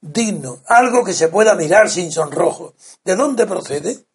[0.01, 2.75] digno, algo que se pueda mirar sin sonrojo?
[3.05, 4.07] ¿De dónde procede?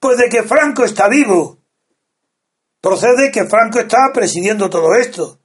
[0.00, 1.58] Pues de que Franco está vivo.
[2.80, 5.38] Procede que Franco está presidiendo todo esto.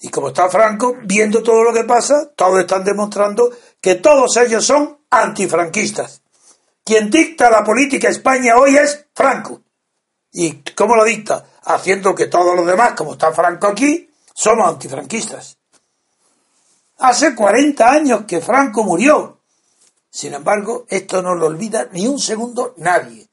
[0.00, 3.50] Y como está Franco viendo todo lo que pasa, todos están demostrando
[3.82, 6.22] que todos ellos son antifranquistas.
[6.84, 9.62] Quien dicta la política España hoy es Franco.
[10.32, 11.44] ¿Y cómo lo dicta?
[11.64, 15.58] Haciendo que todos los demás, como está Franco aquí, somos antifranquistas.
[16.98, 19.40] Hace 40 años que Franco murió.
[20.10, 23.30] Sin embargo, esto no lo olvida ni un segundo nadie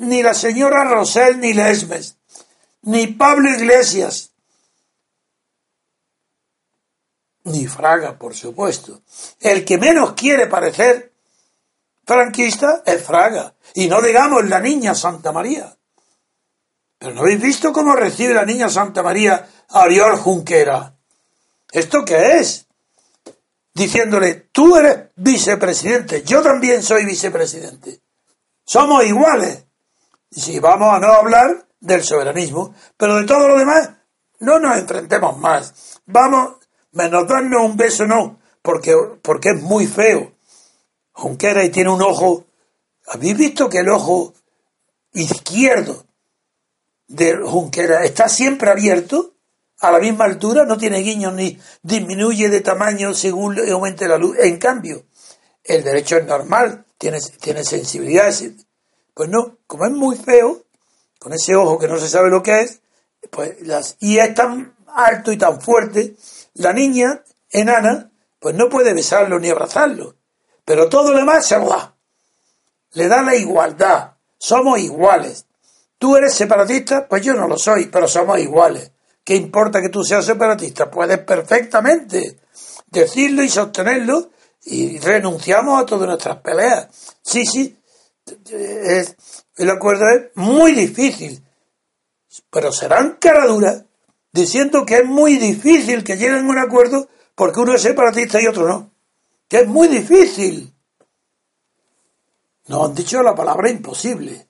[0.00, 2.16] ni la señora Rosel ni Lesmes,
[2.82, 4.32] ni Pablo Iglesias,
[7.44, 9.02] ni Fraga, por supuesto.
[9.40, 11.09] El que menos quiere parecer
[12.14, 15.72] franquista es Fraga, y no digamos la niña Santa María.
[16.98, 20.92] Pero ¿no habéis visto cómo recibe la niña Santa María a Oriol Junquera?
[21.70, 22.66] ¿Esto qué es?
[23.72, 28.00] Diciéndole, tú eres vicepresidente, yo también soy vicepresidente.
[28.64, 29.64] Somos iguales.
[30.32, 33.88] Y si vamos a no hablar del soberanismo, pero de todo lo demás,
[34.40, 36.00] no nos enfrentemos más.
[36.06, 36.56] Vamos,
[36.90, 40.32] menos darnos un beso, no, porque, porque es muy feo.
[41.12, 42.46] Junquera y tiene un ojo.
[43.06, 44.34] ¿Habéis visto que el ojo
[45.12, 46.06] izquierdo
[47.08, 49.34] de Junquera está siempre abierto?
[49.80, 54.36] a la misma altura, no tiene guiños ni disminuye de tamaño según aumente la luz.
[54.38, 55.04] En cambio,
[55.64, 58.32] el derecho es normal, tiene, tiene sensibilidad.
[59.14, 60.64] Pues no, como es muy feo,
[61.18, 62.80] con ese ojo que no se sabe lo que es,
[63.30, 66.14] pues las, y es tan alto y tan fuerte,
[66.54, 70.16] la niña enana, pues no puede besarlo ni abrazarlo.
[70.64, 71.94] Pero todo lo demás da.
[72.92, 74.12] Le da la igualdad.
[74.38, 75.46] Somos iguales.
[75.98, 78.90] Tú eres separatista, pues yo no lo soy, pero somos iguales.
[79.22, 80.90] ¿Qué importa que tú seas separatista?
[80.90, 82.38] Puedes perfectamente
[82.86, 84.30] decirlo y sostenerlo
[84.64, 86.88] y renunciamos a todas nuestras peleas.
[87.22, 87.76] Sí, sí,
[89.56, 91.42] el acuerdo es muy difícil,
[92.50, 93.84] pero serán caraduras
[94.32, 98.46] diciendo que es muy difícil que lleguen a un acuerdo porque uno es separatista y
[98.46, 98.90] otro no.
[99.50, 100.72] Que es muy difícil.
[102.68, 104.48] Nos han dicho la palabra imposible.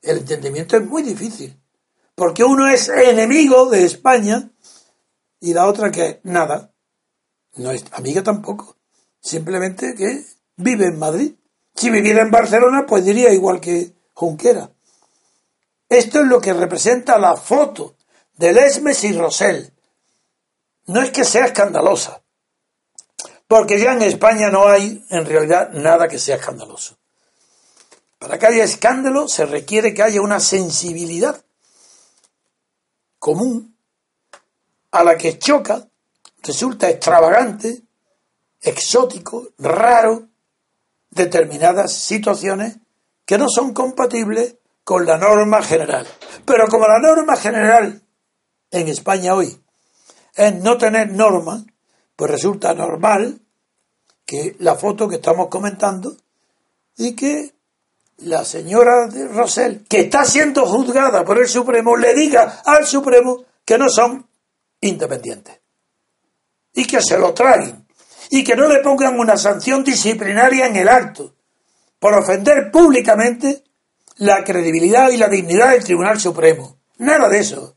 [0.00, 1.60] El entendimiento es muy difícil.
[2.14, 4.48] Porque uno es enemigo de España
[5.40, 6.72] y la otra que nada.
[7.56, 8.76] No es amiga tampoco.
[9.20, 10.24] Simplemente que
[10.54, 11.34] vive en Madrid.
[11.74, 14.70] Si viviera en Barcelona, pues diría igual que Junquera.
[15.88, 17.96] Esto es lo que representa la foto
[18.36, 19.72] de Lesmes y Rosell.
[20.86, 22.22] No es que sea escandalosa,
[23.48, 26.98] porque ya en España no hay en realidad nada que sea escandaloso.
[28.18, 31.42] Para que haya escándalo se requiere que haya una sensibilidad
[33.18, 33.74] común
[34.90, 35.88] a la que choca,
[36.42, 37.82] resulta extravagante,
[38.60, 40.28] exótico, raro,
[41.10, 42.76] determinadas situaciones
[43.24, 46.06] que no son compatibles con la norma general.
[46.44, 48.02] Pero como la norma general
[48.70, 49.58] en España hoy
[50.34, 51.64] es no tener norma,
[52.18, 53.38] pues resulta normal
[54.26, 56.16] que la foto que estamos comentando
[56.96, 57.54] y que
[58.16, 63.44] la señora de Rosell, que está siendo juzgada por el Supremo, le diga al Supremo
[63.64, 64.26] que no son
[64.80, 65.60] independientes.
[66.74, 67.86] Y que se lo traguen.
[68.30, 71.36] Y que no le pongan una sanción disciplinaria en el acto
[72.00, 73.62] por ofender públicamente
[74.16, 76.78] la credibilidad y la dignidad del Tribunal Supremo.
[76.96, 77.76] Nada de eso.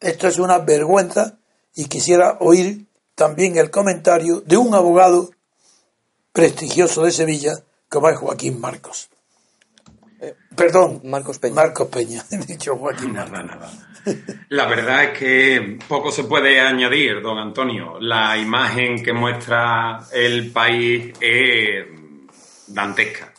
[0.00, 1.38] Esto es una vergüenza
[1.74, 5.30] y quisiera oír también el comentario de un abogado
[6.32, 7.52] prestigioso de Sevilla
[7.88, 9.08] como es Joaquín Marcos.
[10.20, 11.54] Eh, perdón, Marcos Peña.
[11.54, 13.70] Marcos Peña, he dicho Joaquín Marcos.
[14.50, 17.98] La verdad es que poco se puede añadir, don Antonio.
[18.00, 21.86] La imagen que muestra el país es
[22.66, 23.32] dantesca.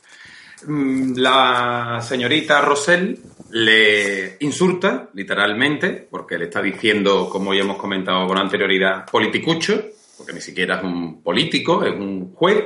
[0.65, 3.19] Mm, la señorita Rosell
[3.55, 9.81] le insulta, literalmente, porque le está diciendo, como ya hemos comentado con anterioridad, politicucho,
[10.17, 12.65] porque ni siquiera es un político, es un juez,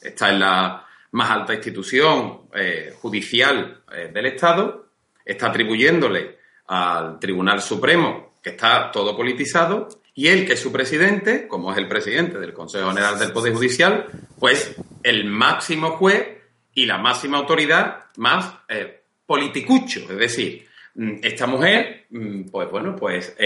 [0.00, 4.86] está en la más alta institución eh, judicial eh, del Estado,
[5.24, 9.88] está atribuyéndole al Tribunal Supremo que está todo politizado.
[10.14, 13.52] Y él, que es su presidente, como es el presidente del Consejo General del Poder
[13.52, 14.06] Judicial,
[14.38, 16.38] pues el máximo juez
[16.72, 20.00] y la máxima autoridad más eh, politicucho.
[20.10, 23.36] Es decir, mm, esta mujer, mm, pues bueno, pues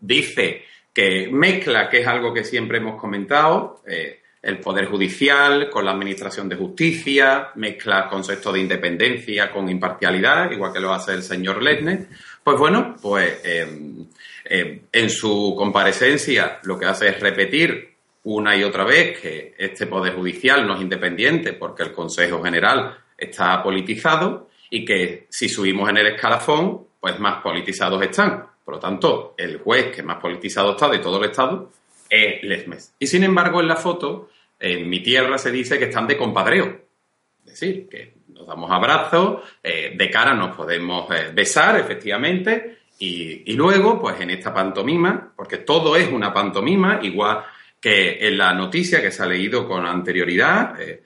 [0.00, 3.82] dice que mezcla, que es algo que siempre hemos comentado,
[4.46, 10.72] el Poder Judicial, con la Administración de Justicia, mezcla conceptos de independencia con imparcialidad, igual
[10.72, 12.06] que lo hace el señor Lesne.
[12.44, 14.06] Pues bueno, pues em,
[14.44, 19.88] em, en su comparecencia lo que hace es repetir una y otra vez que este
[19.88, 25.88] Poder Judicial no es independiente porque el Consejo General está politizado y que si subimos
[25.90, 28.46] en el escalafón, pues más politizados están.
[28.64, 31.70] Por lo tanto, el juez que más politizado está de todo el Estado
[32.08, 32.94] es Lesmes.
[32.98, 36.80] Y sin embargo, en la foto en mi tierra se dice que están de compadreo.
[37.44, 43.52] Es decir, que nos damos abrazos, eh, de cara nos podemos eh, besar, efectivamente, y,
[43.52, 47.44] luego, pues en esta pantomima, porque todo es una pantomima, igual
[47.78, 51.02] que en la noticia que se ha leído con anterioridad, eh,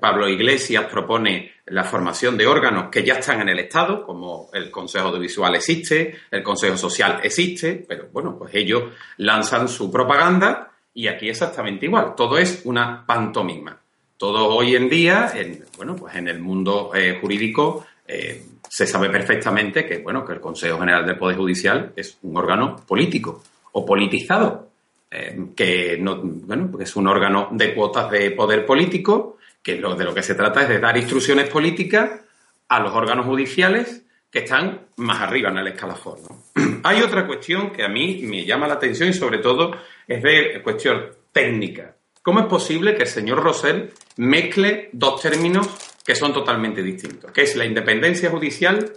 [0.00, 4.70] Pablo Iglesias propone la formación de órganos que ya están en el Estado, como el
[4.70, 8.84] Consejo Audiovisual existe, el Consejo Social existe, pero bueno, pues ellos
[9.16, 13.78] lanzan su propaganda y aquí exactamente igual, todo es una pantomima.
[14.16, 19.10] Todo hoy en día, en, bueno, pues en el mundo eh, jurídico eh, se sabe
[19.10, 23.84] perfectamente que, bueno, que el Consejo General del Poder Judicial es un órgano político o
[23.84, 24.71] politizado,
[25.12, 30.04] eh, que, no, bueno, es un órgano de cuotas de poder político, que lo, de
[30.04, 32.20] lo que se trata es de dar instrucciones políticas
[32.68, 36.20] a los órganos judiciales que están más arriba en el escalafón.
[36.84, 39.72] Hay otra cuestión que a mí me llama la atención y sobre todo
[40.08, 41.94] es de cuestión técnica.
[42.22, 45.68] ¿Cómo es posible que el señor Rosell mezcle dos términos
[46.02, 48.92] que son totalmente distintos, que es la independencia judicial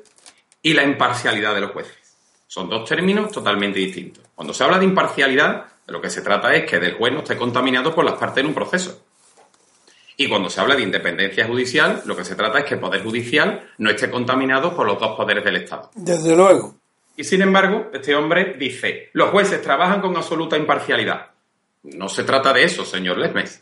[0.62, 1.98] y la imparcialidad de los jueces?
[2.48, 4.24] Son dos términos totalmente distintos.
[4.34, 7.20] Cuando se habla de imparcialidad, de lo que se trata es que el juez no
[7.20, 9.04] esté contaminado por las partes en un proceso.
[10.18, 13.04] Y cuando se habla de independencia judicial, lo que se trata es que el Poder
[13.04, 15.92] Judicial no esté contaminado por los dos poderes del Estado.
[15.94, 16.76] Desde luego.
[17.18, 21.32] Y sin embargo, este hombre dice, los jueces trabajan con absoluta imparcialidad.
[21.84, 23.62] No se trata de eso, señor Lesmes.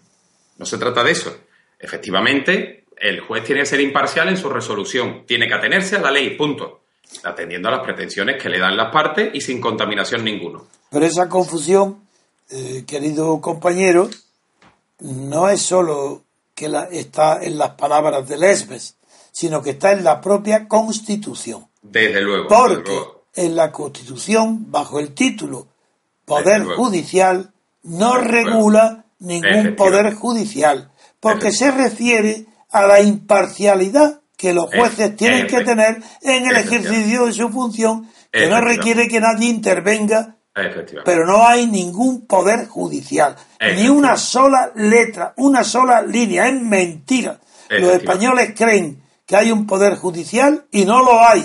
[0.57, 1.35] No se trata de eso.
[1.79, 5.25] Efectivamente, el juez tiene que ser imparcial en su resolución.
[5.25, 6.83] Tiene que atenerse a la ley, punto.
[7.23, 10.67] Atendiendo a las pretensiones que le dan las partes y sin contaminación ninguno.
[10.89, 12.02] Pero esa confusión,
[12.55, 14.11] eh, querido compañero,
[14.99, 16.21] no es solo
[16.53, 18.95] que la, está en las palabras de Lesbes,
[19.31, 21.65] sino que está en la propia Constitución.
[21.81, 22.47] Desde luego.
[22.47, 22.95] Porque
[23.33, 25.67] en la Constitución, bajo el título
[26.25, 27.51] Poder Judicial,
[27.81, 35.47] no regula ningún poder judicial, porque se refiere a la imparcialidad que los jueces tienen
[35.47, 40.37] que tener en el ejercicio de su función, que no requiere que nadie intervenga
[41.03, 43.35] pero no hay ningún poder judicial,
[43.75, 46.47] ni una sola letra, una sola línea.
[46.47, 47.39] Es mentira.
[47.69, 51.43] Los españoles creen que hay un poder judicial y no lo hay.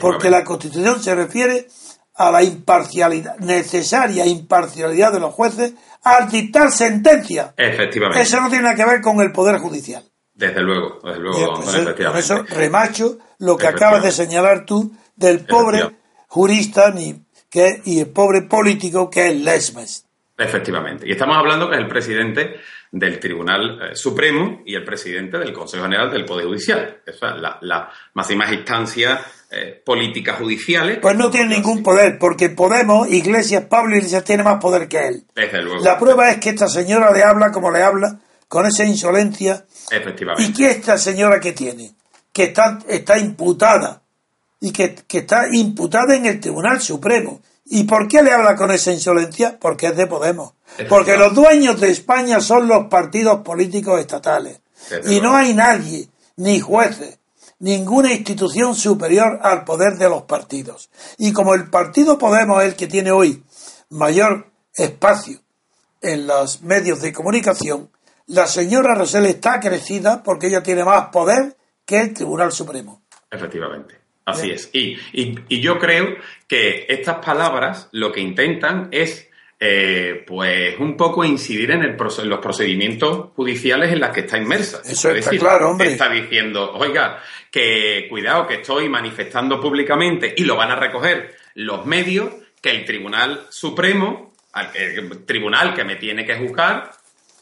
[0.00, 1.68] Porque la Constitución se refiere
[2.14, 5.72] a la imparcialidad, necesaria imparcialidad de los jueces
[6.02, 7.54] al dictar sentencia.
[7.56, 8.22] Efectivamente.
[8.22, 10.04] Eso no tiene nada que ver con el poder judicial.
[10.34, 11.62] Desde luego, desde luego.
[11.62, 17.82] Pues, por eso remacho lo que acabas de señalar tú del pobre jurista ni que,
[17.84, 20.06] y el pobre político que es Lesmes.
[20.38, 21.06] Efectivamente.
[21.06, 22.56] Y estamos hablando que es el presidente
[22.90, 27.02] del Tribunal eh, Supremo y el presidente del Consejo General del Poder Judicial.
[27.06, 30.98] Esa es la, la máxima instancia eh, política judiciales.
[31.02, 35.24] Pues no tiene ningún poder, porque Podemos, Iglesias, Pablo Iglesias tiene más poder que él.
[35.34, 35.84] Desde luego.
[35.84, 39.66] La prueba es que esta señora le habla como le habla, con esa insolencia.
[39.90, 40.50] Efectivamente.
[40.50, 41.92] ¿Y qué esta señora que tiene?
[42.32, 44.01] Que está, está imputada
[44.62, 47.42] y que, está imputada en el Tribunal Supremo.
[47.66, 49.58] ¿Y por qué le habla con esa insolencia?
[49.60, 50.54] Porque es de Podemos.
[50.88, 54.60] Porque los dueños de España son los partidos políticos estatales.
[55.06, 57.18] Y no hay nadie, ni jueces,
[57.58, 60.90] ninguna institución superior al poder de los partidos.
[61.18, 63.42] Y como el partido Podemos es el que tiene hoy
[63.90, 65.40] mayor espacio
[66.00, 67.90] en los medios de comunicación,
[68.26, 73.02] la señora Rosell está crecida porque ella tiene más poder que el Tribunal Supremo.
[73.28, 74.01] Efectivamente.
[74.24, 74.70] Así es.
[74.72, 76.16] Y, y, yo creo
[76.46, 82.38] que estas palabras lo que intentan es, eh, pues, un poco incidir en, el, los
[82.38, 84.80] procedimientos judiciales en los que está inmersa.
[84.84, 85.92] Eso está claro, hombre.
[85.92, 87.20] Está diciendo, oiga,
[87.50, 92.84] que cuidado, que estoy manifestando públicamente y lo van a recoger los medios, que el
[92.84, 94.32] Tribunal Supremo,
[94.74, 96.92] el tribunal que me tiene que juzgar,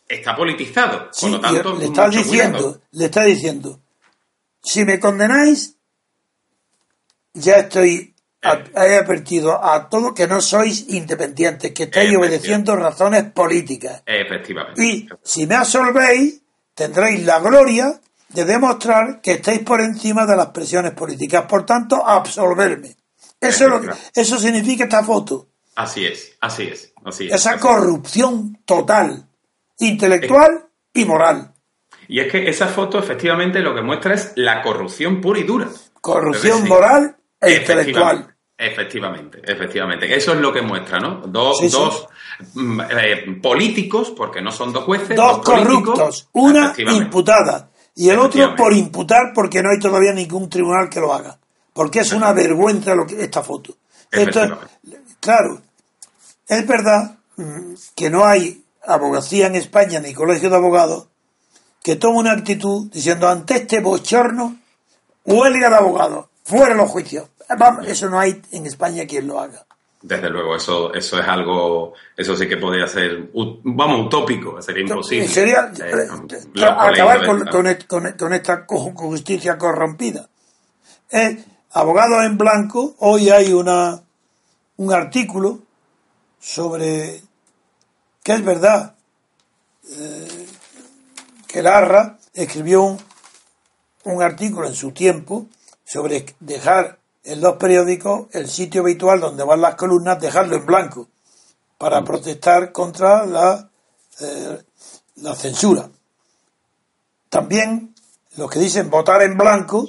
[0.09, 1.11] está politizado.
[1.21, 3.81] Por lo tanto, le está diciendo, le está diciendo,
[4.63, 5.77] si me condenáis,
[7.35, 8.11] ya estoy
[8.43, 14.03] he advertido a todos que no sois independientes, que estáis obedeciendo razones políticas.
[14.07, 14.83] Efectivamente.
[14.83, 16.41] Y si me absolvéis,
[16.75, 18.01] tendréis la gloria
[18.31, 21.45] de demostrar que estáis por encima de las presiones políticas.
[21.45, 22.97] Por tanto, absolverme.
[23.39, 25.49] Eso, es lo que, eso significa esta foto.
[25.77, 26.93] Así es, así es.
[27.05, 29.27] Así Esa corrupción total,
[29.79, 31.53] intelectual y moral.
[32.09, 35.69] Y es que esa foto efectivamente lo que muestra es la corrupción pura y dura.
[36.01, 38.35] Corrupción moral e intelectual.
[38.57, 40.15] Efectivamente, efectivamente.
[40.15, 41.23] Eso es lo que muestra, ¿no?
[41.27, 42.09] Dos, dos
[42.53, 45.17] mm, eh, políticos, porque no son dos jueces.
[45.17, 46.29] Dos, corruptos.
[46.33, 51.13] Una imputada y el otro por imputar porque no hay todavía ningún tribunal que lo
[51.13, 51.39] haga.
[51.73, 53.77] Porque es una vergüenza lo que, esta foto.
[55.21, 55.63] claro,
[56.49, 61.09] es verdad mm, que no hay abogacía en España ni colegio de abogados
[61.83, 64.57] que tome una actitud diciendo ante este bochorno
[65.25, 67.29] huelga de abogados fuera los juicios.
[67.87, 69.65] Eso no hay en España quien lo haga.
[70.03, 75.29] Desde luego, eso, eso es algo, eso sí que podría ser, vamos, utópico, sería imposible.
[75.29, 76.09] Sería eh,
[76.55, 77.27] eh, acabar
[78.17, 80.27] con, esta justicia corrompida.
[81.11, 84.01] Eh, abogado en blanco, hoy hay una,
[84.79, 85.59] un artículo
[86.39, 87.21] sobre
[88.23, 88.95] que es verdad
[91.47, 92.99] que Larra escribió un,
[94.05, 95.47] un artículo en su tiempo
[95.91, 101.09] sobre dejar en los periódicos el sitio habitual donde van las columnas, dejarlo en blanco
[101.79, 103.69] para protestar contra la,
[104.21, 104.63] eh,
[105.17, 105.91] la censura.
[107.29, 107.93] También
[108.37, 109.85] los que dicen votar en blanco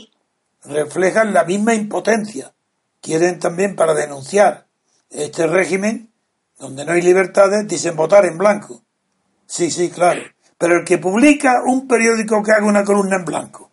[0.65, 2.51] reflejan la misma impotencia.
[2.99, 4.65] Quieren también para denunciar
[5.11, 6.11] este régimen
[6.57, 8.81] donde no hay libertades, dicen votar en blanco.
[9.45, 10.21] Sí, sí, claro.
[10.57, 13.70] Pero el que publica un periódico que haga una columna en blanco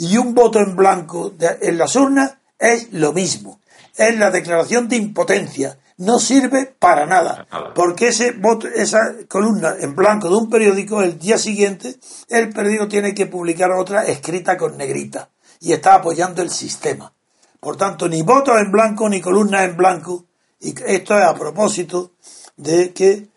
[0.00, 3.60] y un voto en blanco en las urnas es lo mismo.
[3.94, 5.78] Es la declaración de impotencia.
[5.98, 7.46] No sirve para nada.
[7.74, 8.98] Porque ese voto, esa
[9.28, 11.96] columna en blanco de un periódico, el día siguiente,
[12.30, 15.28] el periódico tiene que publicar otra escrita con negrita.
[15.60, 17.12] Y está apoyando el sistema.
[17.60, 20.24] Por tanto, ni votos en blanco ni columnas en blanco.
[20.60, 22.12] Y esto es a propósito
[22.56, 23.28] de que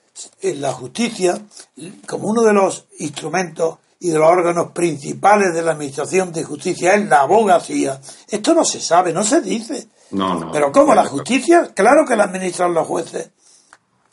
[0.43, 1.41] la justicia,
[2.07, 6.93] como uno de los instrumentos y de los órganos principales de la administración de justicia
[6.93, 8.01] es la abogacía.
[8.29, 9.87] Esto no se sabe, no se dice.
[10.11, 10.51] No, no.
[10.51, 11.71] Pero ¿cómo la justicia?
[11.73, 13.29] Claro que la administran los jueces.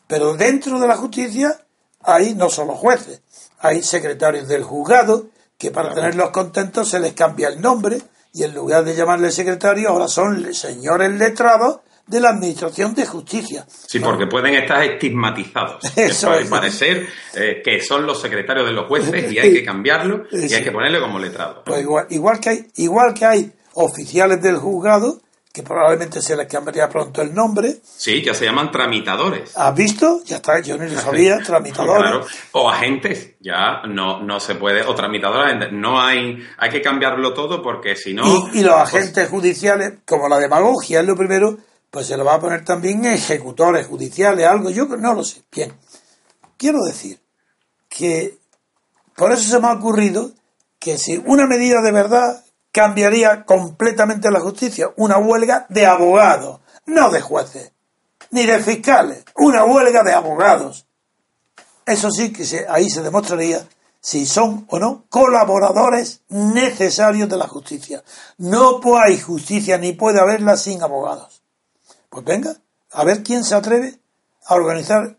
[0.07, 1.61] Pero dentro de la justicia
[2.05, 3.20] hay no solo jueces,
[3.59, 5.26] hay secretarios del juzgado
[5.59, 8.01] que para tenerlos contentos se les cambia el nombre
[8.32, 11.80] y en lugar de llamarle secretario ahora son señores letrados
[12.11, 13.65] de la Administración de Justicia.
[13.69, 15.85] Sí, porque pueden estar estigmatizados.
[15.97, 20.25] Eso puede parecer eh, que son los secretarios de los jueces y hay que cambiarlo
[20.33, 21.63] y hay que ponerle como letrado.
[21.65, 25.21] Pues igual, igual, que hay, igual que hay oficiales del juzgado,
[25.53, 27.77] que probablemente se les cambiaría pronto el nombre.
[27.85, 29.57] Sí, ya se llaman tramitadores.
[29.57, 30.21] ¿Has visto?
[30.25, 32.27] Ya está, yo no lo sabía, tramitadores.
[32.51, 37.63] O agentes, ya no, no se puede, o tramitadores, no hay, hay que cambiarlo todo
[37.63, 38.51] porque si no...
[38.53, 41.59] Y, los pues agentes judiciales, como la demagogia es lo primero,
[41.91, 45.43] pues se lo va a poner también ejecutores judiciales, algo, yo no lo sé.
[45.51, 45.72] Bien,
[46.57, 47.20] quiero decir
[47.88, 48.38] que
[49.16, 50.30] por eso se me ha ocurrido
[50.78, 57.11] que si una medida de verdad cambiaría completamente la justicia, una huelga de abogados, no
[57.11, 57.72] de jueces,
[58.30, 60.86] ni de fiscales, una huelga de abogados.
[61.84, 63.66] Eso sí que ahí se demostraría
[64.01, 68.03] si son o no colaboradores necesarios de la justicia.
[68.38, 71.39] No hay justicia ni puede haberla sin abogados.
[72.11, 72.55] Pues venga,
[72.93, 73.99] a ver quién se atreve
[74.47, 75.17] a organizar.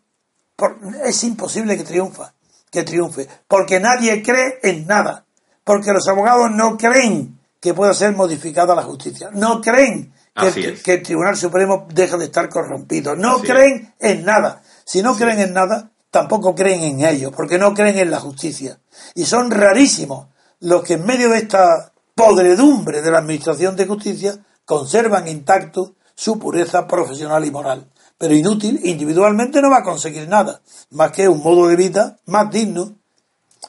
[1.06, 2.34] es imposible que triunfa,
[2.70, 5.26] que triunfe, porque nadie cree en nada,
[5.64, 11.04] porque los abogados no creen que pueda ser modificada la justicia, no creen que, el
[11.04, 14.62] Tribunal Supremo deje de estar corrompido, no creen en nada.
[14.84, 18.80] Si no creen en nada, tampoco creen en ello, porque no creen en la justicia.
[19.16, 20.28] Y son rarísimos
[20.60, 26.38] los que en medio de esta podredumbre de la Administración de Justicia conservan intacto su
[26.38, 27.88] pureza profesional y moral.
[28.19, 30.61] Pero inútil, individualmente no va a conseguir nada,
[30.91, 32.91] más que un modo de vida más digno,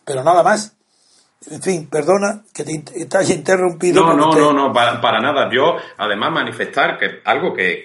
[0.04, 0.76] pero nada más.
[1.50, 4.04] En fin, perdona que te, haya interrumpido.
[4.04, 5.48] No, no, no, no, para, nada.
[5.50, 7.82] Yo, además, manifestar que algo que,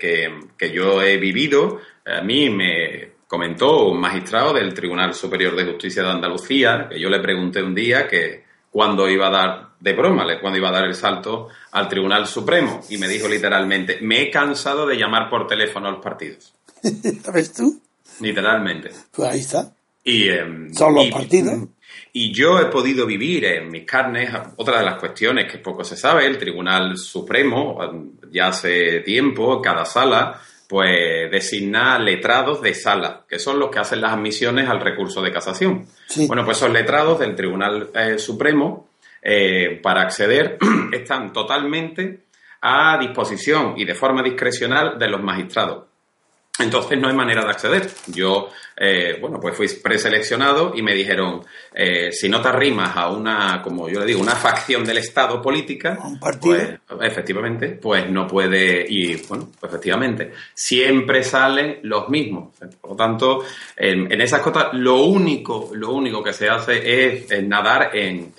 [0.58, 6.04] que yo he vivido, a mí me comentó un magistrado del Tribunal Superior de Justicia
[6.04, 10.26] de Andalucía, que yo le pregunté un día que cuando iba a dar, de broma,
[10.40, 12.82] cuando iba a dar el salto al Tribunal Supremo.
[12.90, 16.54] Y me dijo literalmente, me he cansado de llamar por teléfono a los partidos.
[17.24, 17.82] ¿Sabes tú?
[18.20, 18.92] Literalmente.
[19.12, 19.72] Pues ahí está.
[20.04, 21.68] Y, em, Son los partidos.
[22.14, 25.96] Y yo he podido vivir en mis carnes otra de las cuestiones que poco se
[25.96, 27.78] sabe, el Tribunal Supremo,
[28.32, 34.02] ya hace tiempo, cada sala, pues designa letrados de sala, que son los que hacen
[34.02, 35.86] las admisiones al recurso de casación.
[36.28, 38.87] Bueno, pues esos letrados del Tribunal eh, Supremo,
[39.22, 40.58] eh, para acceder,
[40.92, 42.26] están totalmente
[42.62, 45.86] a disposición y de forma discrecional de los magistrados.
[46.60, 47.88] Entonces no hay manera de acceder.
[48.08, 48.50] Yo,
[48.80, 53.60] eh, bueno, pues fui preseleccionado y me dijeron, eh, si no te arrimas a una,
[53.64, 56.58] como yo le digo, una facción del Estado política, un partido?
[56.88, 62.54] Pues, efectivamente, pues no puede, y bueno, pues efectivamente, siempre salen los mismos.
[62.80, 63.44] Por lo tanto,
[63.76, 68.32] en, esas cosas, lo único, lo único que se hace es, nadar en,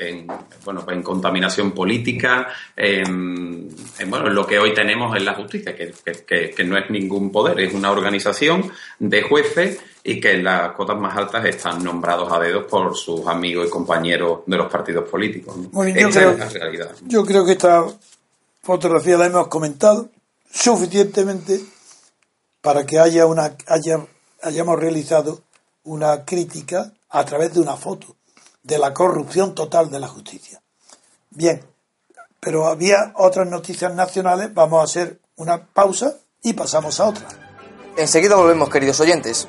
[0.65, 3.69] bueno, pues en contaminación política, en,
[4.07, 5.93] bueno, lo que hoy tenemos en la justicia, que,
[6.25, 8.71] que, que no es ningún poder, es una organización
[9.01, 13.27] de jueces y que en las cotas más altas están nombrados a dedos por sus
[13.27, 15.57] amigos y compañeros de los partidos políticos.
[15.57, 16.95] yo, creo, es la realidad.
[17.07, 17.85] yo creo que esta
[18.63, 20.09] fotografía la hemos comentado
[20.51, 21.61] suficientemente
[22.61, 24.07] para que haya una haya,
[24.43, 25.43] hayamos realizado
[25.85, 28.17] una crítica a través de una foto
[28.63, 30.61] de la corrupción total de la justicia.
[31.31, 31.63] Bien,
[32.41, 37.27] pero había otras noticias nacionales, vamos a hacer una pausa y pasamos a otra.
[37.97, 39.49] Enseguida volvemos, queridos oyentes.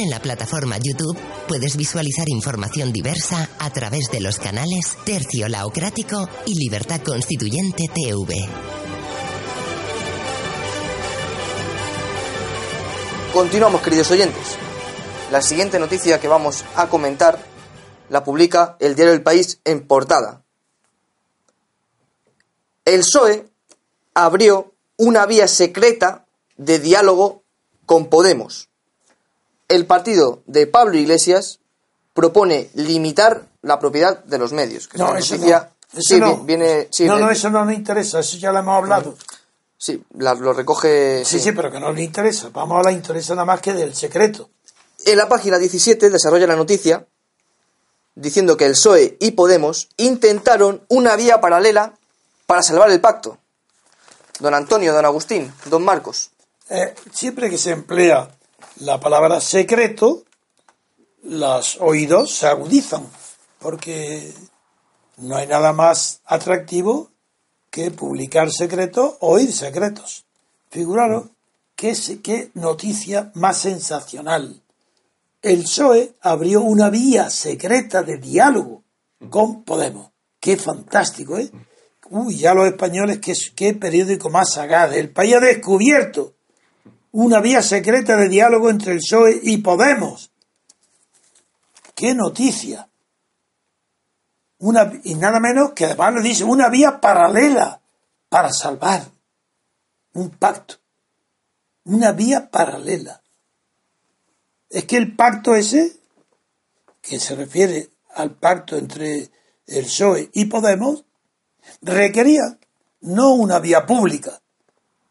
[0.00, 6.26] En la plataforma YouTube puedes visualizar información diversa a través de los canales Tercio Laocrático
[6.46, 8.34] y Libertad Constituyente TV.
[13.34, 14.56] Continuamos, queridos oyentes.
[15.30, 17.38] La siguiente noticia que vamos a comentar
[18.08, 20.42] la publica el diario El País en portada.
[22.86, 23.50] El PSOE
[24.14, 26.24] abrió una vía secreta
[26.56, 27.42] de diálogo
[27.84, 28.69] con Podemos.
[29.70, 31.60] El partido de Pablo Iglesias
[32.12, 34.88] propone limitar la propiedad de los medios.
[34.88, 35.98] Que No, eso noticia- no.
[35.98, 36.36] Eso sí, no.
[36.38, 39.16] vi- viene, sí, no, no, eso no nos interesa, eso ya lo hemos hablado.
[39.78, 41.24] sí, la- lo recoge.
[41.24, 42.50] Sí, sí, pero que no le interesa.
[42.52, 44.50] Vamos a la interesa nada más que del secreto.
[45.06, 47.06] En la página 17 desarrolla la noticia
[48.14, 51.94] diciendo que el PSOE y Podemos intentaron una vía paralela
[52.46, 53.38] para salvar el pacto.
[54.40, 56.30] Don Antonio, don Agustín, don Marcos.
[56.68, 58.28] Eh, siempre que se emplea
[58.80, 60.24] la palabra secreto,
[61.22, 63.06] los oídos se agudizan,
[63.58, 64.32] porque
[65.18, 67.10] no hay nada más atractivo
[67.70, 70.24] que publicar secretos o oír secretos.
[70.70, 71.26] Figuraros
[71.76, 74.62] qué, qué noticia más sensacional.
[75.42, 78.82] El PSOE abrió una vía secreta de diálogo
[79.28, 80.10] con Podemos.
[80.38, 81.50] Qué fantástico, ¿eh?
[82.08, 84.94] Uy, ya los españoles, qué, qué periódico más sagaz.
[84.94, 86.34] El país ha descubierto
[87.12, 90.30] una vía secreta de diálogo entre el PSOE y Podemos.
[91.94, 92.88] ¡Qué noticia!
[94.58, 97.80] Una, y nada menos que además le dice una vía paralela
[98.28, 99.10] para salvar
[100.12, 100.76] un pacto.
[101.84, 103.22] Una vía paralela.
[104.68, 105.96] Es que el pacto ese,
[107.00, 109.30] que se refiere al pacto entre
[109.66, 111.04] el PSOE y Podemos,
[111.80, 112.58] requería
[113.00, 114.40] no una vía pública,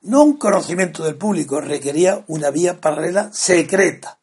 [0.01, 4.19] no un conocimiento del público, requería una vía paralela secreta.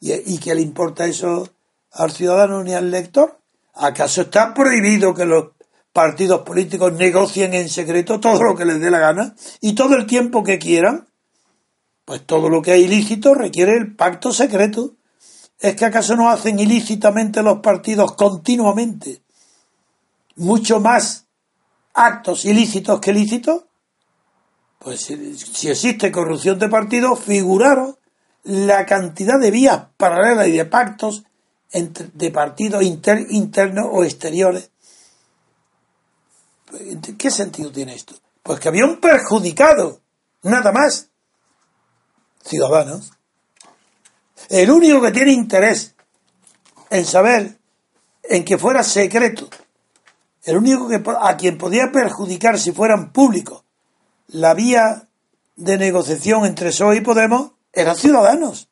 [0.00, 1.48] ¿Y, y qué le importa eso
[1.92, 3.38] al ciudadano ni al lector?
[3.74, 5.46] ¿Acaso está prohibido que los
[5.92, 10.06] partidos políticos negocien en secreto todo lo que les dé la gana y todo el
[10.06, 11.08] tiempo que quieran?
[12.04, 14.94] Pues todo lo que es ilícito requiere el pacto secreto.
[15.58, 19.22] ¿Es que acaso no hacen ilícitamente los partidos continuamente
[20.36, 21.26] mucho más
[21.94, 23.62] actos ilícitos que lícitos?
[24.84, 27.96] Pues si, si existe corrupción de partidos, figuraros
[28.42, 31.24] la cantidad de vías paralelas y de pactos
[31.72, 34.70] entre, de partidos inter- internos o exteriores.
[37.16, 38.14] ¿Qué sentido tiene esto?
[38.42, 40.02] Pues que había un perjudicado,
[40.42, 41.08] nada más.
[42.44, 43.10] Ciudadanos.
[44.50, 45.94] El único que tiene interés
[46.90, 47.56] en saber
[48.22, 49.48] en que fuera secreto,
[50.42, 53.63] el único que a quien podía perjudicar si fueran públicos
[54.28, 55.08] la vía
[55.56, 58.68] de negociación entre PSOE y Podemos eran ciudadanos,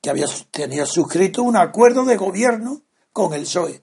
[0.00, 2.82] que había, tenía suscrito un acuerdo de gobierno
[3.12, 3.82] con el PSOE.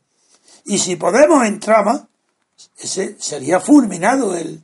[0.65, 2.07] Y si Podemos entraba,
[2.77, 4.63] ese sería fulminado el,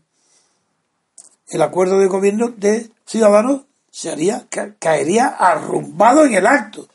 [1.48, 6.88] el acuerdo de gobierno de ciudadanos, sería, ca- caería arrumbado en el acto.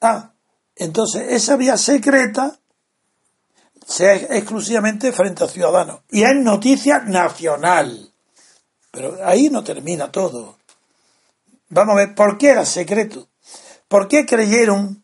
[0.00, 0.32] Ah,
[0.76, 2.58] entonces esa vía secreta
[3.86, 6.00] sea exclusivamente frente a ciudadanos.
[6.10, 8.03] Y es noticia nacional.
[8.94, 10.56] Pero ahí no termina todo.
[11.70, 13.28] Vamos a ver, ¿por qué era secreto?
[13.88, 15.02] ¿Por qué creyeron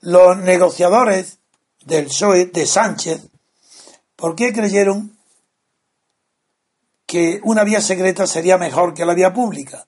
[0.00, 1.38] los negociadores
[1.84, 3.28] del PSOE, de Sánchez,
[4.16, 5.16] por qué creyeron
[7.06, 9.86] que una vía secreta sería mejor que la vía pública?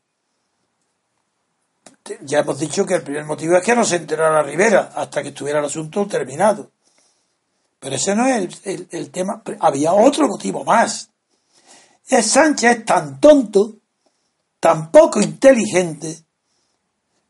[2.21, 5.31] Ya hemos dicho que el primer motivo es que no se enterara Rivera hasta que
[5.31, 6.71] estuviera el asunto terminado.
[7.81, 9.43] Pero ese no es el, el- el tema.
[9.61, 11.11] Había otro motivo más.
[12.09, 13.77] Es Sánchez tan tonto,
[14.61, 16.25] tan poco inteligente,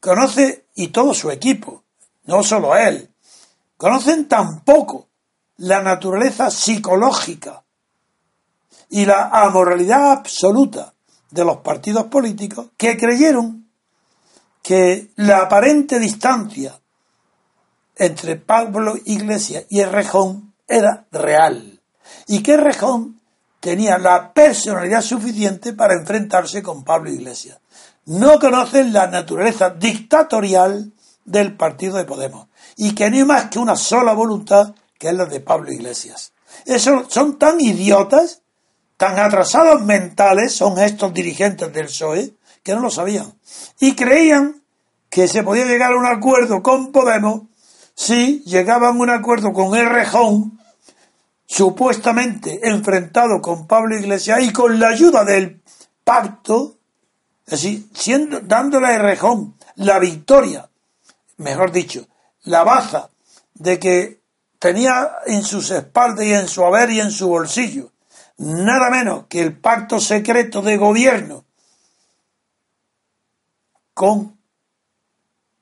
[0.01, 1.85] conoce, y todo su equipo,
[2.25, 3.11] no solo él,
[3.77, 5.09] conocen tan poco
[5.57, 7.65] la naturaleza psicológica
[8.91, 10.95] y la amoralidad absoluta
[11.31, 13.69] de los partidos políticos que creyeron
[14.63, 16.79] que la aparente distancia
[17.97, 21.81] entre Pablo Iglesias y Errejón era real
[22.27, 23.16] y que Errejón
[23.67, 27.59] tenía la personalidad suficiente para enfrentarse con Pablo Iglesias.
[28.05, 30.93] No conocen la naturaleza dictatorial
[31.25, 32.47] del partido de Podemos
[32.77, 36.33] y que no hay más que una sola voluntad que es la de Pablo Iglesias.
[36.65, 38.41] Eso, son tan idiotas,
[38.97, 43.35] tan atrasados mentales, son estos dirigentes del PSOE, que no lo sabían.
[43.81, 44.63] Y creían
[45.11, 47.43] que se podía llegar a un acuerdo con Podemos
[47.97, 50.56] si llegaban a un acuerdo con el Rejón,
[51.47, 55.63] supuestamente enfrentado con Pablo Iglesias y con la ayuda del
[56.05, 56.77] pacto,
[57.47, 60.69] así, siendo, dándole a Rejón la victoria,
[61.39, 62.07] mejor dicho,
[62.43, 63.11] la baza
[63.55, 64.21] de que
[64.59, 67.93] tenía en sus espaldas y en su haber y en su bolsillo
[68.39, 71.45] nada menos que el pacto secreto de gobierno
[73.95, 74.39] con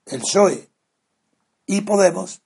[0.07, 0.69] el PSOE
[1.67, 2.43] y Podemos,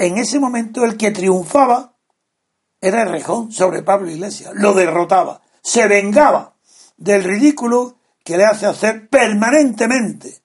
[0.00, 1.94] en ese momento el que triunfaba
[2.80, 6.54] era Rejón sobre Pablo Iglesias, lo derrotaba, se vengaba
[6.96, 10.40] del ridículo que le hace hacer permanentemente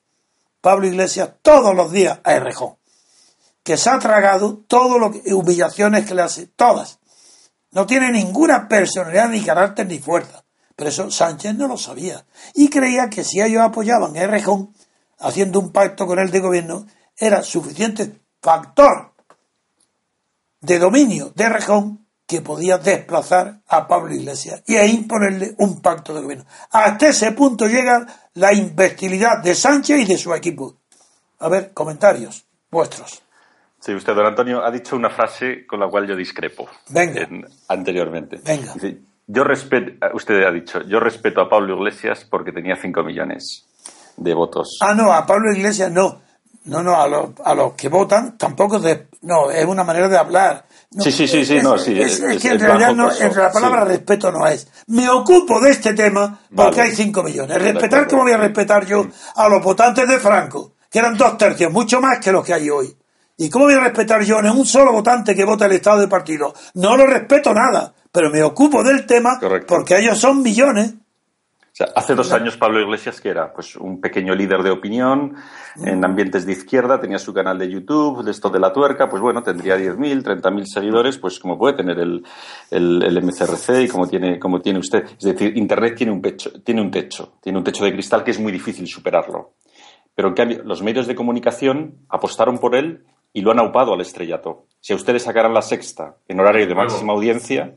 [0.59, 2.75] Pablo Iglesias todos los días a Errejón,
[3.63, 6.99] que se ha tragado todas las humillaciones que le hace, todas.
[7.71, 10.43] No tiene ninguna personalidad, ni carácter, ni fuerza.
[10.75, 12.25] Pero eso Sánchez no lo sabía.
[12.53, 14.73] Y creía que si ellos apoyaban a Errejón,
[15.19, 16.85] haciendo un pacto con él de gobierno,
[17.17, 19.14] era suficiente factor
[20.65, 26.13] de dominio de Errejón que podía desplazar a Pablo Iglesias y a imponerle un pacto
[26.13, 26.45] de gobierno.
[26.71, 30.77] Hasta ese punto llega la imbecilidad de Sánchez y de su equipo.
[31.39, 33.21] A ver, comentarios vuestros.
[33.79, 36.67] Sí, usted, don Antonio, ha dicho una frase con la cual yo discrepo.
[36.89, 37.27] Venga.
[37.67, 38.39] anteriormente.
[38.43, 38.73] Venga.
[39.27, 43.67] yo respeto, usted ha dicho, yo respeto a Pablo Iglesias porque tenía 5 millones
[44.17, 44.79] de votos.
[44.81, 46.24] Ah, no, a Pablo Iglesias no.
[46.65, 48.79] No, no, a los, a los que votan tampoco.
[48.79, 50.65] De, no, es una manera de hablar
[50.99, 51.99] sí, sí, sí, sí, no, sí.
[51.99, 54.67] Es, que en realidad no, la palabra respeto no es.
[54.87, 57.61] Me ocupo de este tema porque hay 5 millones.
[57.61, 59.05] Respetar, ¿cómo voy a respetar yo
[59.35, 60.73] a los votantes de Franco?
[60.89, 62.95] Que eran dos tercios, mucho más que los que hay hoy.
[63.37, 66.07] ¿Y cómo voy a respetar yo a un solo votante que vota el Estado de
[66.07, 66.53] partido?
[66.75, 70.93] No lo respeto nada, pero me ocupo del tema porque ellos son millones
[71.95, 75.35] hace dos años Pablo Iglesias, que era pues un pequeño líder de opinión
[75.75, 79.21] en ambientes de izquierda, tenía su canal de YouTube, de esto de la tuerca, pues
[79.21, 82.23] bueno, tendría 10.000, 30.000 seguidores, pues como puede tener el,
[82.71, 85.03] el, MCRC y como tiene, como tiene usted.
[85.03, 88.31] Es decir, Internet tiene un, pecho, tiene un techo, tiene un techo de cristal que
[88.31, 89.55] es muy difícil superarlo.
[90.15, 93.03] Pero en cambio, los medios de comunicación apostaron por él
[93.33, 94.65] y lo han aupado al estrellato.
[94.79, 97.75] Si a ustedes sacaran la sexta en horario de máxima audiencia,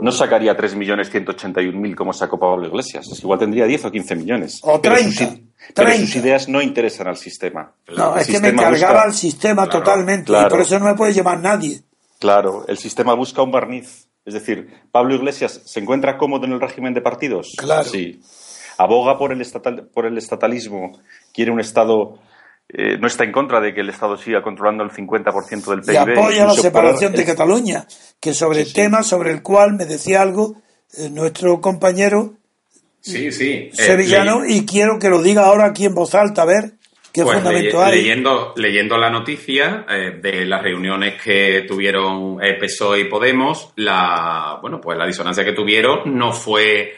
[0.00, 3.06] no sacaría 3.181.000 como sacó Pablo Iglesias.
[3.22, 4.60] Igual tendría 10 o 15 millones.
[4.62, 5.38] O 30.
[5.74, 7.72] Pero sus, ideas no interesan al sistema.
[7.96, 10.32] No, es que me cargaba al sistema totalmente.
[10.32, 11.82] Y por eso no me puede llevar nadie.
[12.18, 14.08] Claro, el sistema busca un barniz.
[14.24, 17.54] Es decir, Pablo Iglesias se encuentra cómodo en el régimen de partidos.
[17.56, 17.84] Claro.
[17.84, 18.20] Sí.
[18.78, 20.98] Aboga por el, estatal, por el estatalismo.
[21.32, 22.18] Quiere un Estado
[22.76, 25.92] eh, no está en contra de que el Estado siga controlando el 50% del PIB.
[25.92, 27.86] Y apoya la separación de Cataluña,
[28.18, 30.56] que sobre el tema sobre el cual me decía algo
[30.98, 32.34] eh, nuestro compañero
[33.00, 33.52] sí, sí.
[33.52, 36.72] Eh, sevillano, y quiero que lo diga ahora aquí en voz alta, a ver
[37.14, 37.98] qué pues fundamento hay.
[37.98, 39.86] Leyendo, leyendo la noticia
[40.20, 46.18] de las reuniones que tuvieron PSOE y Podemos, la, bueno, pues la disonancia que tuvieron
[46.18, 46.96] no fue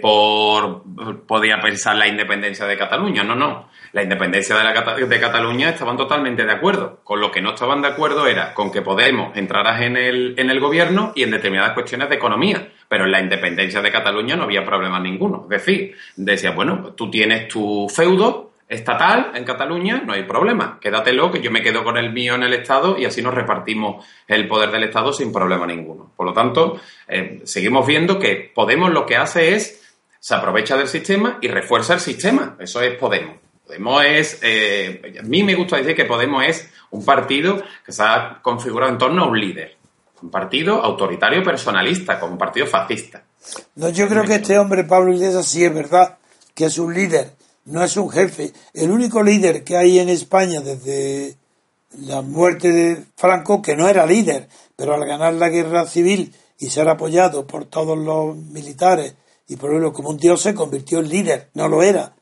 [0.00, 0.82] por,
[1.26, 5.96] podía pensar la independencia de Cataluña, no, no la independencia de, la, de Cataluña estaban
[5.96, 7.00] totalmente de acuerdo.
[7.04, 10.50] Con lo que no estaban de acuerdo era con que Podemos entrara en el, en
[10.50, 12.68] el gobierno y en determinadas cuestiones de economía.
[12.88, 15.46] Pero en la independencia de Cataluña no había problema ninguno.
[15.50, 20.78] Es decir, decía, bueno, tú tienes tu feudo estatal en Cataluña, no hay problema.
[20.80, 24.04] Quédatelo, que yo me quedo con el mío en el Estado y así nos repartimos
[24.26, 26.12] el poder del Estado sin problema ninguno.
[26.14, 29.84] Por lo tanto, eh, seguimos viendo que Podemos lo que hace es
[30.20, 32.56] se aprovecha del sistema y refuerza el sistema.
[32.58, 33.36] Eso es Podemos.
[33.64, 38.02] Podemos es, eh, a mí me gusta decir que Podemos es un partido que se
[38.02, 39.76] ha configurado en torno a un líder,
[40.22, 43.22] un partido autoritario personalista, como un partido fascista.
[43.76, 46.18] No, yo creo que este hombre, Pablo Iglesias, sí es verdad
[46.54, 47.32] que es un líder,
[47.68, 48.52] no es un jefe.
[48.74, 51.36] El único líder que hay en España desde
[51.98, 56.70] la muerte de Franco, que no era líder, pero al ganar la guerra civil y
[56.70, 59.14] ser apoyado por todos los militares
[59.46, 62.12] y por él como un dios, se convirtió en líder, no lo era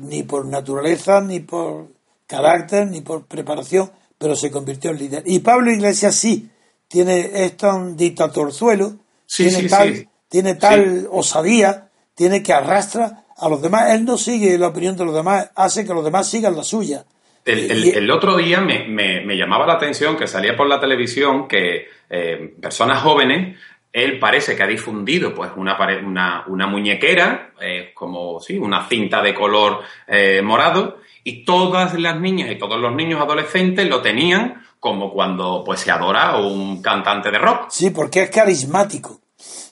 [0.00, 1.88] ni por naturaleza, ni por
[2.26, 5.22] carácter, ni por preparación, pero se convirtió en líder.
[5.26, 6.50] Y Pablo Iglesias sí,
[6.88, 13.92] tiene, es tan dictatorzuelo, tiene, tal, tiene tal osadía, tiene que arrastra a los demás.
[13.92, 17.04] Él no sigue la opinión de los demás, hace que los demás sigan la suya.
[17.44, 22.54] El, otro día me, me, llamaba la atención que salía por la televisión que eh,
[22.58, 23.58] personas jóvenes
[23.94, 29.22] él parece que ha difundido pues una, una, una muñequera, eh, como sí, una cinta
[29.22, 34.64] de color eh, morado, y todas las niñas y todos los niños adolescentes lo tenían
[34.80, 37.66] como cuando pues se adora a un cantante de rock.
[37.70, 39.20] Sí, porque es carismático.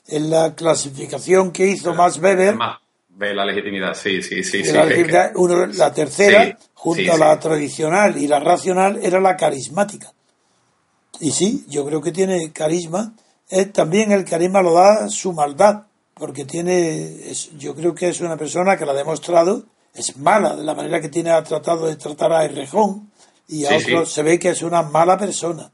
[0.07, 2.55] En la clasificación que hizo Max Weber,
[3.17, 4.63] de la legitimidad, sí, sí, sí.
[4.63, 8.99] sí, la, legitimidad, uno- la tercera, Sí, junto sí, a la tradicional y la racional,
[9.03, 10.11] era la carismática.
[11.19, 13.13] Y sí, yo creo que tiene carisma.
[13.49, 15.83] Es, también el carisma lo da su maldad,
[16.15, 20.55] porque tiene, es- yo creo que es una persona que lo ha demostrado, es mala
[20.55, 23.11] de la manera que tiene ha tratado de tratar a Errejón
[23.47, 25.69] y a otros se ve que es una mala persona.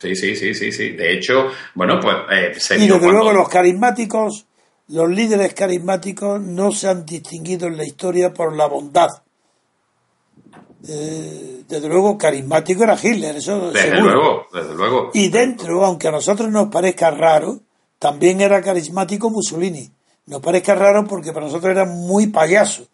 [0.00, 0.90] Sí, sí, sí, sí, sí.
[0.92, 4.46] De hecho, bueno, pues eh, se Y cuando- luego los carismáticos,
[4.88, 9.08] los líderes carismáticos no se han distinguido en la historia por la bondad.
[10.86, 14.14] Eh, desde luego carismático era Hitler, eso Desde seguro.
[14.14, 15.10] luego, desde luego.
[15.14, 17.60] Y dentro, aunque a nosotros nos parezca raro,
[17.98, 19.90] también era carismático Mussolini.
[20.26, 22.86] Nos parezca raro porque para nosotros era muy payaso.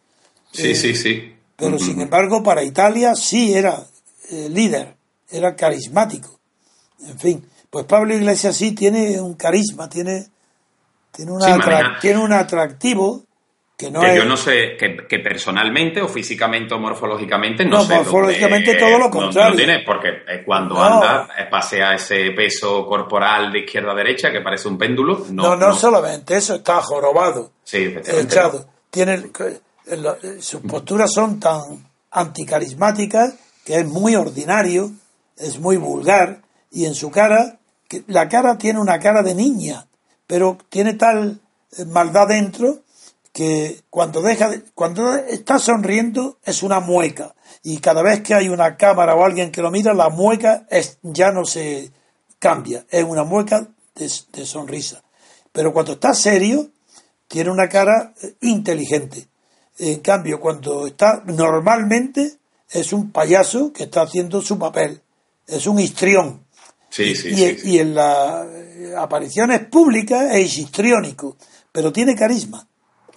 [0.53, 1.34] Sí, sí, sí.
[1.57, 3.84] Pero sin embargo para Italia sí era
[4.30, 4.95] eh, líder,
[5.30, 6.38] era carismático.
[7.07, 10.28] En fin, pues Pablo Iglesias sí tiene un carisma, tiene,
[11.12, 11.61] tiene, una Sí,
[12.00, 13.24] tiene un atractivo
[13.76, 14.16] que no que es...
[14.16, 17.94] yo no sé, que, que personalmente o físicamente o morfológicamente no, No, sé.
[17.94, 19.50] morfológicamente dónde- todo lo contrario.
[19.50, 20.08] No, tiene, porque
[20.44, 25.24] cuando anda, eh, pasea ese peso corporal de izquierda a derecha que parece un péndulo.
[25.30, 28.68] no, No, solamente eso, está jorobado, Sí, echado.
[28.90, 29.30] Tiene,
[29.96, 31.61] lo- sus posturas son tan
[32.11, 33.34] anticarismáticas
[33.64, 34.90] que es muy ordinario,
[35.36, 36.40] es muy vulgar
[36.70, 37.58] y en su cara,
[37.88, 39.86] que la cara tiene una cara de niña,
[40.31, 41.41] pero tiene tal
[41.76, 42.85] eh, maldad dentro
[43.33, 47.35] que cuando deja de- cuando está sonriendo es una mueca.
[47.64, 50.99] Y cada vez que hay una cámara o alguien que lo mira la mueca es,
[51.03, 51.91] ya no se
[52.39, 52.87] cambia.
[52.91, 53.66] Es una mueca
[53.97, 54.09] de,
[54.47, 55.03] sonrisa.
[55.51, 56.68] Pero cuando está serio
[57.26, 59.26] tiene una cara eh, inteligente.
[59.81, 62.37] En cambio cuando está normalmente
[62.70, 65.03] es un payaso que está haciendo su papel.
[65.49, 66.47] Es un histrión
[66.91, 67.70] Sí, sí, y, sí, sí.
[67.70, 68.47] y en las
[68.97, 71.36] apariciones públicas es histriónico,
[71.72, 72.66] pero tiene carisma,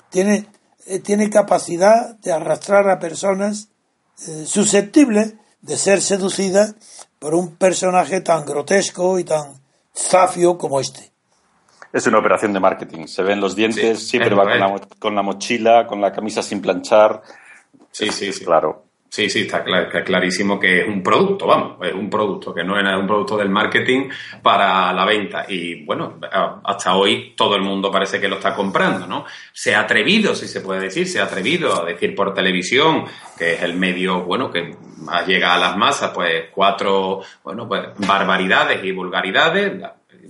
[0.09, 0.45] tiene,
[0.85, 3.69] eh, tiene capacidad de arrastrar a personas
[4.27, 6.75] eh, susceptibles de ser seducidas
[7.19, 9.53] por un personaje tan grotesco y tan
[9.93, 11.11] zafio como este.
[11.91, 13.05] Es una operación de marketing.
[13.05, 16.11] Se ven los dientes, Sí, siempre es va con la, con la mochila, con la
[16.11, 17.21] camisa sin planchar.
[17.91, 18.43] Sí, sí, sí.
[18.43, 18.85] Claro.
[19.13, 22.79] Sí, sí, está, está clarísimo que es un producto, vamos, es un producto, que no
[22.79, 24.09] es un producto del marketing
[24.41, 25.45] para la venta.
[25.47, 26.19] Y bueno,
[26.63, 29.23] hasta hoy todo el mundo parece que lo está comprando, ¿no?
[29.51, 33.05] Se ha atrevido, si se puede decir, se ha atrevido a decir por televisión,
[33.37, 34.75] que es el medio, bueno, que
[35.27, 39.73] llega a las masas, pues cuatro, bueno, pues barbaridades y vulgaridades.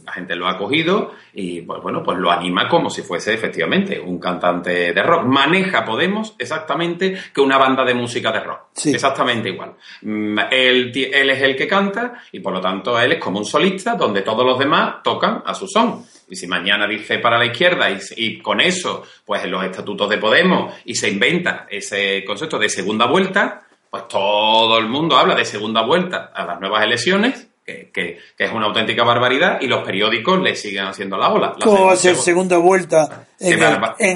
[0.03, 3.99] La, gente lo ha cogido y pues bueno, pues lo anima como si fuese efectivamente
[3.99, 5.25] un cantante de rock.
[5.25, 8.59] Maneja Podemos exactamente que una banda de música de rock.
[8.73, 8.93] Sí.
[8.93, 9.73] Exactamente igual.
[10.01, 13.95] Mm, él es el que canta y por lo tanto él es como un solista
[13.95, 16.05] donde todos los demás tocan a su son.
[16.29, 20.09] Y si mañana dice para la izquierda y, y con eso, pues en los estatutos
[20.09, 25.35] de Podemos y se inventa ese concepto de segunda vuelta, pues todo el mundo habla
[25.35, 29.67] de segunda vuelta a las nuevas elecciones, que, que- que es una auténtica barbaridad, y
[29.67, 31.53] los periódicos le siguen haciendo la ola.
[31.57, 33.61] La ¿Cómo va a ser seg- segunda vuelta en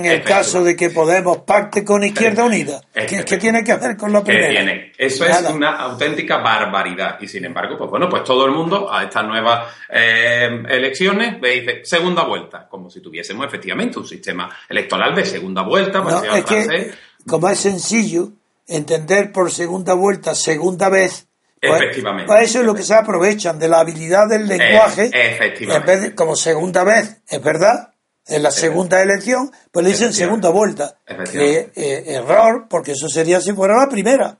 [0.05, 2.81] el, en caso de que Podemos pacte con Izquierda Unida?
[2.93, 4.49] ¿Qué, qué tiene que hacer con la primera?
[4.49, 4.91] tiene.
[4.97, 5.49] Eso Nada.
[5.49, 7.17] es una auténtica barbaridad.
[7.21, 11.59] Y sin embargo, pues bueno, pues todo el mundo a estas nuevas eh, elecciones y
[11.59, 15.99] dice segunda vuelta, como si tuviésemos efectivamente un sistema electoral de segunda vuelta.
[16.01, 16.91] No, es que,
[17.27, 18.29] como es sencillo
[18.67, 21.26] entender por segunda vuelta, segunda vez,
[21.61, 22.27] Efectivamente.
[22.27, 25.05] pues eso es lo que se aprovechan de la habilidad del lenguaje.
[25.05, 25.91] Eh, efectivamente.
[25.91, 27.93] En vez de, como segunda vez, es verdad,
[28.27, 30.97] en la segunda elección, pues le dicen segunda vuelta.
[31.05, 31.71] Que Efectivamente.
[31.75, 34.37] eh, error, porque eso sería si fuera la primera,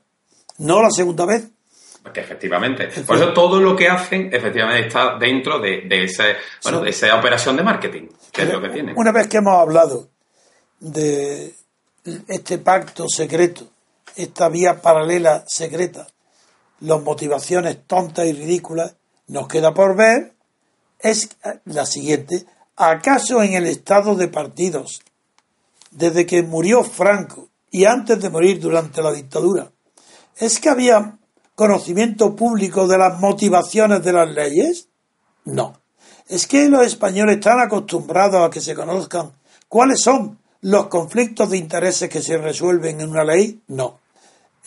[0.58, 1.48] no la segunda vez.
[2.12, 2.88] Que efectivamente.
[3.06, 7.14] Por eso todo lo que hacen, efectivamente, está dentro de, de ese, bueno, de esa
[7.18, 8.92] operación de marketing, que es lo que tiene.
[8.96, 10.08] Una vez que hemos hablado
[10.80, 11.52] de
[12.28, 13.68] este pacto secreto,
[14.16, 16.06] esta vía paralela secreta,
[16.80, 18.94] las motivaciones tontas y ridículas,
[19.26, 20.34] nos queda por ver
[20.98, 21.30] es
[21.64, 22.44] la siguiente.
[22.76, 25.02] ¿Acaso en el estado de partidos,
[25.90, 29.70] desde que murió Franco y antes de morir durante la dictadura,
[30.36, 31.18] es que había
[31.54, 34.88] conocimiento público de las motivaciones de las leyes?
[35.44, 35.80] No.
[36.28, 39.32] ¿Es que los españoles están acostumbrados a que se conozcan
[39.68, 43.60] cuáles son los conflictos de intereses que se resuelven en una ley?
[43.66, 43.98] No.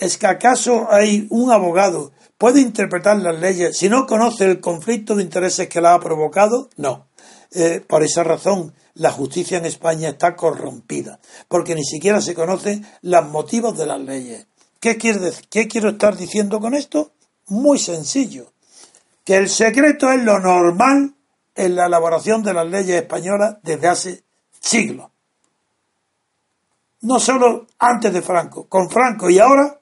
[0.01, 5.15] ¿Es que acaso hay un abogado puede interpretar las leyes si no conoce el conflicto
[5.15, 6.71] de intereses que la ha provocado?
[6.75, 7.05] No.
[7.51, 12.83] Eh, por esa razón, la justicia en España está corrompida, porque ni siquiera se conocen
[13.03, 14.47] los motivos de las leyes.
[14.79, 14.97] ¿Qué?
[14.97, 17.11] ¿Qué quiero estar diciendo con esto?
[17.49, 18.53] Muy sencillo.
[19.23, 21.13] que el secreto es lo normal
[21.53, 24.23] en la elaboración de las leyes españolas desde hace
[24.59, 25.11] siglos.
[27.01, 29.80] No solo antes de Franco, con Franco y ahora,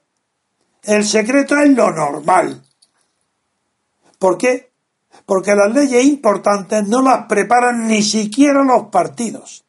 [0.84, 2.62] el secreto es lo normal.
[4.18, 4.72] ¿Por qué?
[5.26, 9.64] Porque las leyes importantes no las preparan ni siquiera los partidos,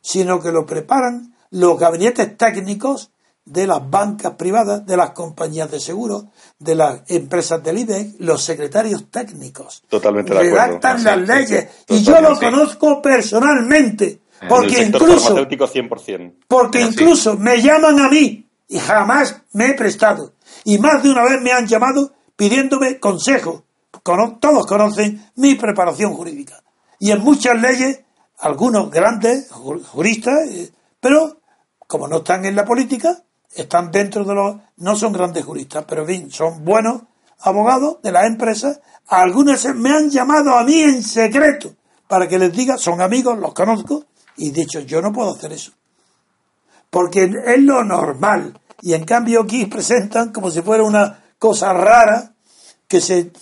[0.00, 3.10] sino que lo preparan los gabinetes técnicos
[3.44, 6.24] de las bancas privadas, de las compañías de seguros,
[6.58, 9.82] de las empresas del IDEC, los secretarios técnicos.
[9.88, 11.68] Totalmente de Redactan las leyes.
[11.88, 14.20] y yo lo conozco personalmente.
[14.48, 16.34] Porque incluso, 100%.
[16.48, 20.34] porque incluso me llaman a mí y jamás me he prestado.
[20.64, 23.64] Y más de una vez me han llamado pidiéndome consejo.
[24.02, 26.62] Todos conocen mi preparación jurídica.
[26.98, 28.00] Y en muchas leyes,
[28.38, 31.40] algunos grandes juristas, eh, pero
[31.86, 33.22] como no están en la política,
[33.54, 37.02] están dentro de los, no son grandes juristas, pero bien, son buenos
[37.40, 38.80] abogados de las empresas.
[39.06, 41.74] Algunos me han llamado a mí en secreto
[42.08, 44.04] para que les diga, son amigos, los conozco,
[44.36, 45.72] y de hecho yo no puedo hacer eso.
[46.94, 48.56] Porque es lo normal.
[48.80, 52.34] Y en cambio aquí presentan como si fuera una cosa rara
[52.86, 53.32] que se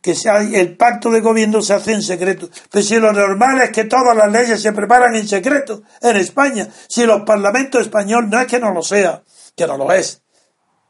[0.00, 2.48] que sea, el pacto de gobierno se hace en secreto.
[2.70, 6.66] Pero si lo normal es que todas las leyes se preparan en secreto en España,
[6.88, 9.22] si los parlamentos españoles no es que no lo sea,
[9.54, 10.22] que no lo es.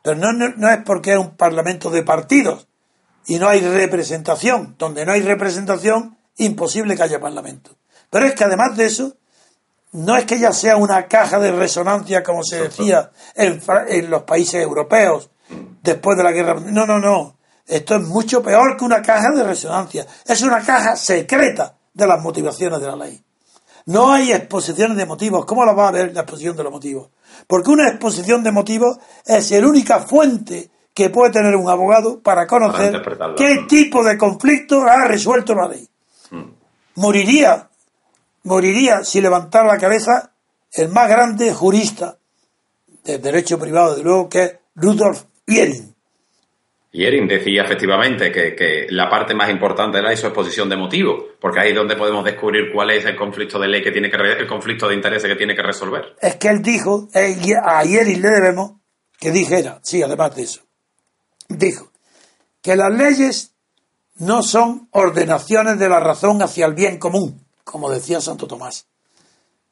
[0.04, 2.68] Pero no, no, es porque es un parlamento de partidos
[3.26, 4.76] y no hay representación.
[4.78, 7.76] Donde no hay representación, imposible que haya parlamento.
[8.08, 9.16] Pero es que además de eso,
[9.95, 14.22] no es que ya sea una caja de resonancia, como se decía en, en los
[14.24, 15.30] países europeos
[15.82, 16.55] después de la guerra.
[16.55, 17.36] No, no, no.
[17.66, 20.05] Esto es mucho peor que una caja de resonancia.
[20.26, 23.22] Es una caja secreta de las motivaciones de la ley.
[23.86, 25.45] No hay exposiciones de motivos.
[25.45, 27.11] ¿Cómo la va a ver la exposición de los motivos?
[27.47, 32.49] Porque una exposición de motivos es la única fuente que puede tener un abogado para
[32.49, 33.01] conocer
[33.36, 35.88] qué tipo de conflicto ha resuelto la ley.
[36.30, 36.42] Mm.
[36.97, 37.68] Moriría,
[38.45, 40.32] moriría si levantara la cabeza
[40.72, 42.16] el más grande jurista
[43.05, 45.95] del derecho privado, de luego, que es Rudolf Iering.
[46.92, 51.59] Y Erin decía efectivamente que, la parte más importante era su exposición de motivos, porque
[51.59, 54.47] ahí es donde podemos descubrir cuál es el conflicto de ley que tiene que el
[54.47, 56.14] conflicto de intereses que tiene que resolver.
[56.20, 58.74] Es que él dijo, eh, a Erin le debemos
[59.18, 60.61] que dijera, sí, además de eso,
[61.49, 61.90] dijo
[62.62, 63.55] que las leyes
[64.18, 68.86] no son ordenaciones de la razón hacia el bien común, como decía Santo Tomás,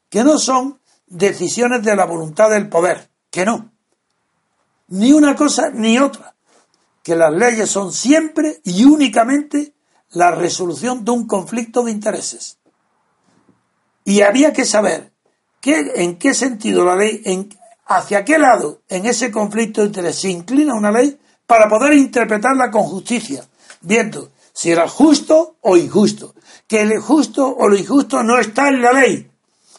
[0.09, 3.71] que no son decisiones de la voluntad del poder, que no,
[4.87, 6.33] ni una cosa ni otra
[7.03, 9.73] que las leyes son siempre y únicamente
[10.11, 12.57] la resolución de un conflicto de intereses.
[14.05, 15.11] Y había que saber
[15.59, 17.49] qué, en qué sentido la ley, en,
[17.85, 22.71] hacia qué lado en ese conflicto de intereses se inclina una ley para poder interpretarla
[22.71, 23.45] con justicia,
[23.81, 26.35] viendo si era justo o injusto.
[26.67, 29.29] Que el justo o lo injusto no está en la ley,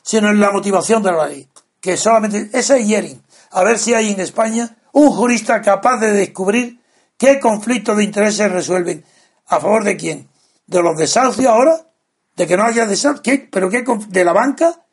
[0.02, 1.48] sino en la motivación de la ley.
[1.80, 3.22] Que solamente, esa es Yering.
[3.52, 6.84] A ver si hay en España un jurista capaz de descubrir
[7.16, 9.04] ¿Qué conflictos de intereses resuelven?
[9.46, 10.28] ¿A favor de quién?
[10.66, 11.86] ¿De los desahucios ahora?
[12.36, 13.22] ¿De que no haya desahucios?
[13.22, 13.48] ¿Qué?
[13.50, 13.84] ¿Pero qué?
[14.08, 14.84] ¿De la banca?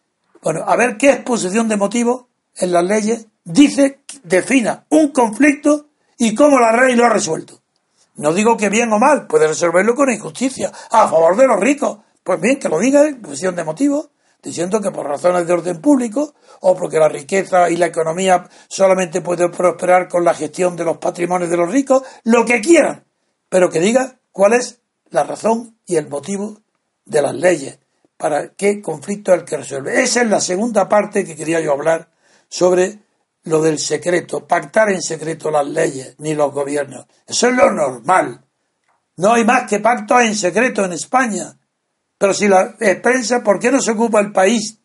[0.43, 2.25] Bueno, a ver qué exposición de motivos
[2.55, 7.60] en las leyes dice, defina un conflicto y cómo la ley lo ha resuelto.
[8.21, 11.99] No digo que bien o mal, puede resolverlo con injusticia, a favor de los ricos.
[12.23, 14.11] Pues bien, que lo diga en exposición de motivos
[14.43, 19.21] diciendo que por razones de orden público o porque la riqueza y la economía solamente
[19.21, 23.05] puede prosperar con la gestión de los patrimonios de los ricos, lo que quieran,
[23.49, 26.59] pero que diga cuál es la razón y el motivo
[27.05, 27.79] de las leyes,
[28.17, 30.01] para qué conflicto es el que resuelve.
[30.01, 32.09] Esa es la segunda parte que quería yo hablar
[32.49, 32.99] sobre
[33.43, 37.05] lo del secreto, pactar en secreto las leyes ni los gobiernos.
[37.25, 38.43] Eso es lo normal.
[39.17, 41.57] No hay más que pactos en secreto en España
[42.21, 44.77] pero si la prensa, ¿por qué no se ocupa el país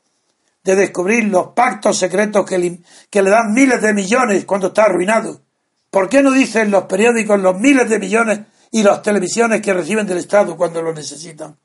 [0.65, 2.81] de descubrir los pactos secretos que le,
[3.11, 5.43] que le dan miles de millones cuando está arruinado?
[5.91, 8.41] ¿Por qué no dicen los periódicos los miles de millones
[8.71, 11.59] y las televisiones que reciben del Estado cuando lo necesitan?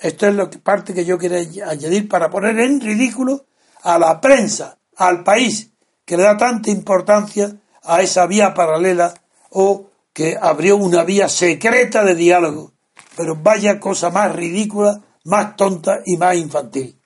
[0.00, 3.46] Esto es la parte que yo quería añadir para poner en ridículo
[3.82, 5.70] a la prensa, al país,
[6.04, 9.14] que le da tanta importancia a esa vía paralela
[9.50, 12.72] o que abrió una vía secreta de diálogo
[13.16, 16.98] pero vaya cosa más ridícula, más tonta y más infantil.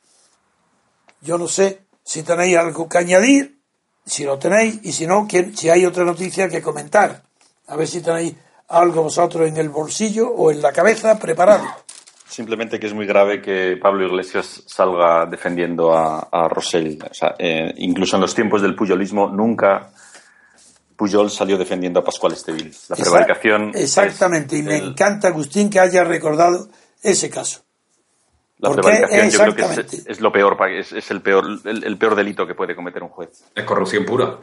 [1.20, 3.60] Yo no sé si tenéis algo que añadir,
[4.04, 7.24] si lo tenéis, y si no, si hay otra noticia que comentar.
[7.66, 8.34] A ver si tenéis
[8.68, 11.64] algo vosotros en el bolsillo o en la cabeza preparado.
[12.28, 16.98] Simplemente que es muy grave que Pablo Iglesias salga defendiendo a, a Rosell.
[17.08, 19.90] O sea, eh, incluso en los tiempos del puyolismo nunca
[20.96, 22.74] Pujol salió defendiendo a Pascual Estevil.
[22.88, 23.72] La prevaricación.
[23.74, 26.68] Exactamente, y me encanta, Agustín, que haya recordado
[27.02, 27.62] ese caso.
[28.58, 32.54] La prevaricación yo creo que es, lo peor, es, el, peor el, peor delito que
[32.54, 33.44] puede cometer un juez.
[33.54, 34.38] Es corrupción pura.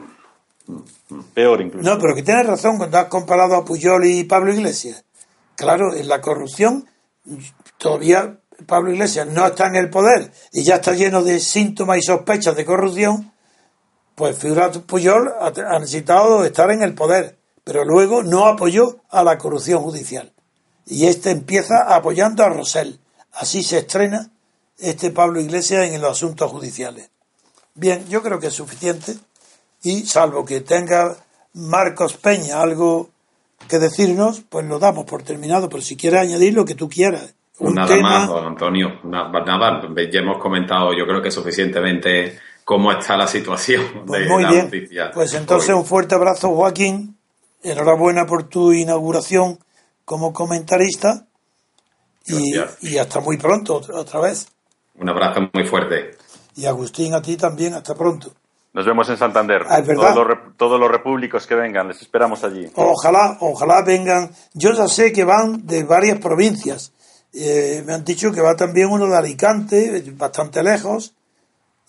[1.34, 1.88] Peor incluso.
[1.88, 5.04] No, pero que tienes razón cuando has comparado a Pujol y Pablo Iglesias.
[5.56, 6.86] Claro, en la corrupción
[7.78, 12.02] todavía Pablo Iglesias no está en el poder y ya está lleno de síntomas y
[12.02, 13.32] sospechas de corrupción,
[14.14, 19.38] pues figura Puyol ha, necesitado estar en el poder, pero luego no apoyó a la
[19.38, 20.32] corrupción judicial.
[20.86, 23.00] Y este empieza apoyando a Rosell.
[23.32, 24.30] Así se estrena
[24.78, 27.10] este Pablo Iglesias en los asuntos judiciales.
[27.74, 29.16] Bien, yo creo que es suficiente
[29.82, 31.16] y salvo que tenga
[31.54, 33.10] Marcos Peña algo
[33.68, 37.34] que decirnos, pues lo damos por terminado, pero si quieres añadir lo que tú quieras.
[37.60, 39.30] Nada más, don Antonio, nada,
[40.10, 44.70] ya hemos comentado yo creo que suficientemente cómo está la situación pues muy bien.
[45.12, 47.16] Pues entonces un fuerte abrazo, Joaquín.
[47.62, 49.58] Enhorabuena por tu inauguración
[50.04, 51.26] como comentarista.
[52.26, 54.48] Y, y, hasta muy pronto, otra vez.
[54.96, 56.16] Un abrazo muy fuerte.
[56.56, 58.32] Y Agustín, a ti también, hasta pronto.
[58.72, 59.62] Nos vemos en Santander.
[59.68, 62.70] Ah, todos, los, todos los repúblicos que vengan, les esperamos allí.
[62.74, 64.30] Ojalá, ojalá vengan.
[64.54, 66.93] Yo ya sé que van de varias provincias.
[67.34, 71.14] Eh, me han dicho que va también uno de Alicante, bastante lejos.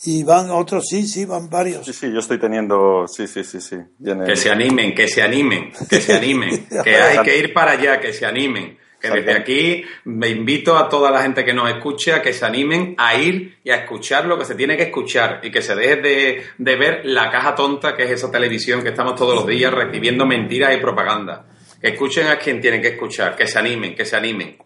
[0.04, 1.86] Y van otros, sí, sí, van varios.
[1.86, 3.78] Sí, sí, yo estoy teniendo, sí, sí, sí, sí.
[4.26, 8.00] Que se animen, que se animen, que se animen, que hay que ir para allá,
[8.00, 8.78] que se animen.
[9.00, 12.44] Que desde aquí me invito a toda la gente que nos escuche a que se
[12.44, 15.76] animen a ir y a escuchar lo que se tiene que escuchar y que se
[15.76, 19.46] deje de, de ver la caja tonta que es esa televisión que estamos todos los
[19.46, 21.46] días recibiendo mentiras y propaganda.
[21.80, 24.58] Que escuchen a quien tienen que escuchar, que se animen, que se animen.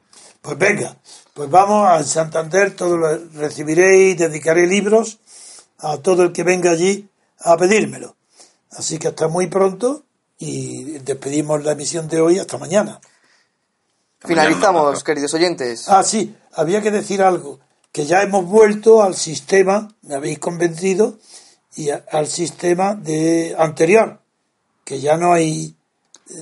[0.41, 0.97] Pues venga,
[1.33, 5.19] pues vamos a Santander, todo lo recibiré y dedicaré libros
[5.79, 7.09] a todo el que venga allí
[7.39, 8.15] a pedírmelo.
[8.71, 10.03] Así que hasta muy pronto
[10.37, 13.01] y despedimos la emisión de hoy hasta mañana.
[14.19, 15.87] Finalizamos, queridos oyentes.
[15.87, 17.59] Ah, sí, había que decir algo,
[17.91, 21.17] que ya hemos vuelto al sistema, me habéis convencido,
[21.75, 24.19] y al sistema de anterior,
[24.83, 25.75] que ya no hay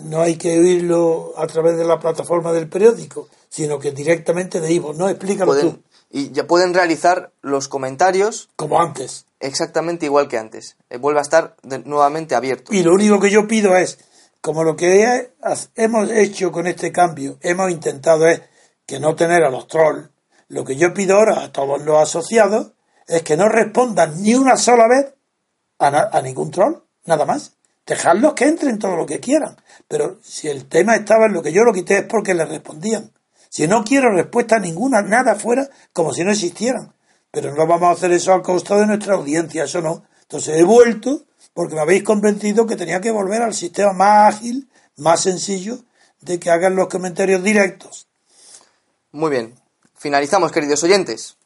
[0.03, 4.71] no hay que oírlo a través de la plataforma del periódico, sino que directamente de
[4.71, 4.93] Ivo.
[4.93, 5.79] No, explícalo tú.
[6.09, 8.49] Y ya pueden realizar los comentarios.
[8.55, 9.25] Como antes.
[9.39, 10.77] Exactamente igual que antes.
[10.89, 12.73] Eh, vuelve a estar nuevamente abierto.
[12.73, 13.99] Y lo único que yo pido es,
[14.41, 15.31] como lo que
[15.75, 18.41] hemos hecho con este cambio, hemos intentado es
[18.85, 20.09] que no tener a los trolls.
[20.47, 22.71] Lo que yo pido ahora a todos los asociados
[23.05, 25.13] es que no respondan ni una sola vez
[25.79, 27.53] a, a ningún troll, nada más.
[27.85, 29.57] Dejadlos que entren todo lo que quieran.
[29.87, 33.11] Pero si el tema estaba en lo que yo lo quité es porque le respondían.
[33.57, 36.93] Si no quiero respuesta ninguna, nada fuera, como si no existieran.
[37.31, 40.03] Pero no vamos a hacer eso al costo de nuestra audiencia, eso no.
[40.21, 41.23] Entonces he vuelto
[41.55, 45.79] porque me habéis convencido que tenía que volver al sistema más ágil, más sencillo,
[46.21, 48.05] de que hagan los comentarios directos.
[49.11, 49.55] Muy bien.
[49.95, 51.37] Finalizamos, queridos oyentes.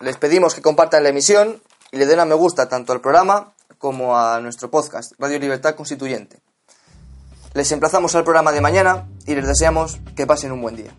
[0.00, 3.52] Les pedimos que compartan la emisión y le den a me gusta tanto al programa
[3.76, 6.38] como a nuestro podcast, Radio Libertad Constituyente.
[7.52, 10.94] Les emplazamos al programa de mañana y les deseamos que pasen un buen día.